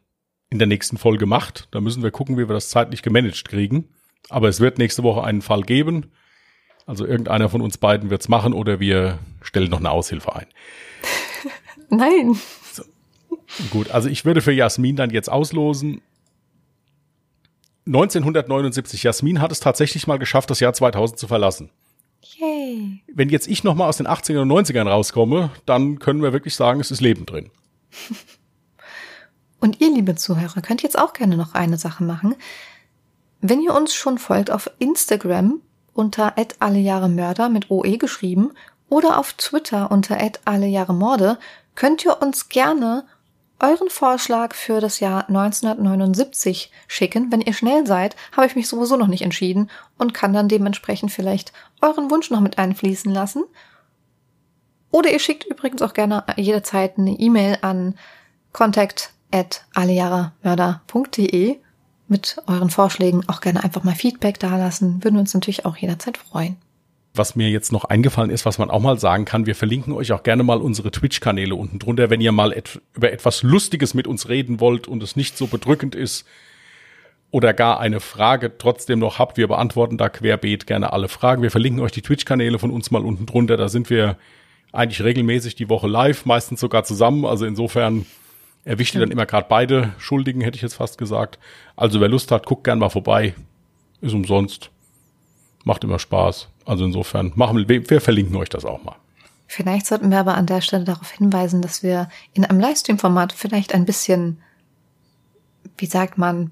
[0.49, 1.67] in der nächsten Folge macht.
[1.71, 3.89] Da müssen wir gucken, wie wir das zeitlich gemanagt kriegen.
[4.29, 6.11] Aber es wird nächste Woche einen Fall geben.
[6.85, 10.47] Also irgendeiner von uns beiden wird's machen oder wir stellen noch eine Aushilfe ein.
[11.89, 12.37] Nein.
[12.71, 12.83] So.
[13.69, 16.01] Gut, also ich würde für Jasmin dann jetzt auslosen.
[17.87, 21.69] 1979, Jasmin hat es tatsächlich mal geschafft, das Jahr 2000 zu verlassen.
[22.23, 23.03] Yay.
[23.07, 26.79] Wenn jetzt ich nochmal aus den 80ern und 90ern rauskomme, dann können wir wirklich sagen,
[26.79, 27.49] es ist Leben drin.
[29.59, 32.35] Und ihr, liebe Zuhörer, könnt jetzt auch gerne noch eine Sache machen.
[33.41, 35.61] Wenn ihr uns schon folgt auf Instagram
[35.93, 38.51] unter @allejahremörder mit OE geschrieben
[38.89, 41.37] oder auf Twitter unter @allejahremorde,
[41.75, 43.05] könnt ihr uns gerne
[43.61, 47.31] euren Vorschlag für das Jahr 1979 schicken.
[47.31, 51.11] Wenn ihr schnell seid, habe ich mich sowieso noch nicht entschieden und kann dann dementsprechend
[51.11, 53.43] vielleicht euren Wunsch noch mit einfließen lassen.
[54.89, 57.95] Oder ihr schickt übrigens auch gerne jederzeit eine E-Mail an
[58.51, 61.57] contact at allejahremörder.de
[62.07, 65.03] mit euren Vorschlägen auch gerne einfach mal Feedback dalassen.
[65.03, 66.57] Würden uns natürlich auch jederzeit freuen.
[67.13, 70.13] Was mir jetzt noch eingefallen ist, was man auch mal sagen kann, wir verlinken euch
[70.13, 74.07] auch gerne mal unsere Twitch-Kanäle unten drunter, wenn ihr mal et über etwas Lustiges mit
[74.07, 76.25] uns reden wollt und es nicht so bedrückend ist
[77.31, 79.37] oder gar eine Frage trotzdem noch habt.
[79.37, 81.41] Wir beantworten da querbeet gerne alle Fragen.
[81.41, 83.57] Wir verlinken euch die Twitch-Kanäle von uns mal unten drunter.
[83.57, 84.17] Da sind wir
[84.71, 87.25] eigentlich regelmäßig die Woche live, meistens sogar zusammen.
[87.25, 88.05] Also insofern
[88.63, 91.39] erwischt ihr dann immer gerade beide Schuldigen, hätte ich jetzt fast gesagt.
[91.75, 93.33] Also wer Lust hat, guckt gern mal vorbei.
[94.01, 94.69] Ist umsonst.
[95.63, 96.50] Macht immer Spaß.
[96.65, 98.95] Also insofern machen wir, wir verlinken euch das auch mal.
[99.47, 103.73] Vielleicht sollten wir aber an der Stelle darauf hinweisen, dass wir in einem Livestream-Format vielleicht
[103.73, 104.41] ein bisschen,
[105.77, 106.51] wie sagt man,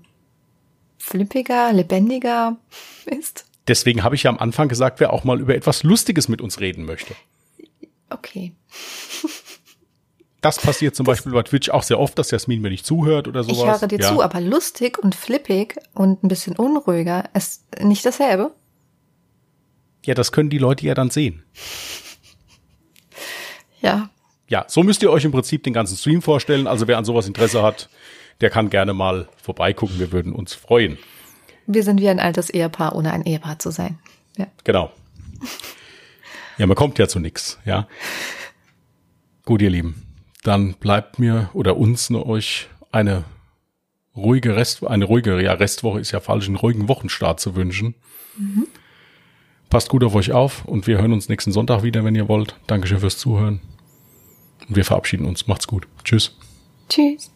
[0.97, 2.57] flippiger, lebendiger
[3.05, 3.45] ist.
[3.69, 6.59] Deswegen habe ich ja am Anfang gesagt, wer auch mal über etwas Lustiges mit uns
[6.59, 7.15] reden möchte.
[8.09, 8.53] Okay.
[10.41, 13.43] Das passiert zum Beispiel bei Twitch auch sehr oft, dass Jasmin mir nicht zuhört oder
[13.43, 13.77] sowas.
[13.77, 14.07] Ich höre dir ja.
[14.07, 18.51] zu, aber lustig und flippig und ein bisschen unruhiger ist nicht dasselbe.
[20.05, 21.43] Ja, das können die Leute ja dann sehen.
[23.81, 24.09] Ja.
[24.49, 26.67] Ja, so müsst ihr euch im Prinzip den ganzen Stream vorstellen.
[26.67, 27.87] Also wer an sowas Interesse hat,
[28.41, 29.99] der kann gerne mal vorbeigucken.
[29.99, 30.97] Wir würden uns freuen.
[31.65, 33.97] Wir sind wie ein altes Ehepaar, ohne ein Ehepaar zu sein.
[34.37, 34.47] Ja.
[34.65, 34.91] Genau.
[36.57, 37.87] Ja, man kommt ja zu nix, ja.
[39.45, 40.09] Gut, ihr Lieben
[40.43, 43.23] dann bleibt mir oder uns nur euch eine
[44.15, 47.95] ruhige Rest, eine ruhige, ja, Restwoche ist ja falsch, einen ruhigen Wochenstart zu wünschen.
[48.37, 48.67] Mhm.
[49.69, 52.55] Passt gut auf euch auf und wir hören uns nächsten Sonntag wieder, wenn ihr wollt.
[52.65, 53.61] Dankeschön fürs Zuhören.
[54.67, 55.47] Und wir verabschieden uns.
[55.47, 55.87] Macht's gut.
[56.03, 56.35] Tschüss.
[56.89, 57.31] Tschüss.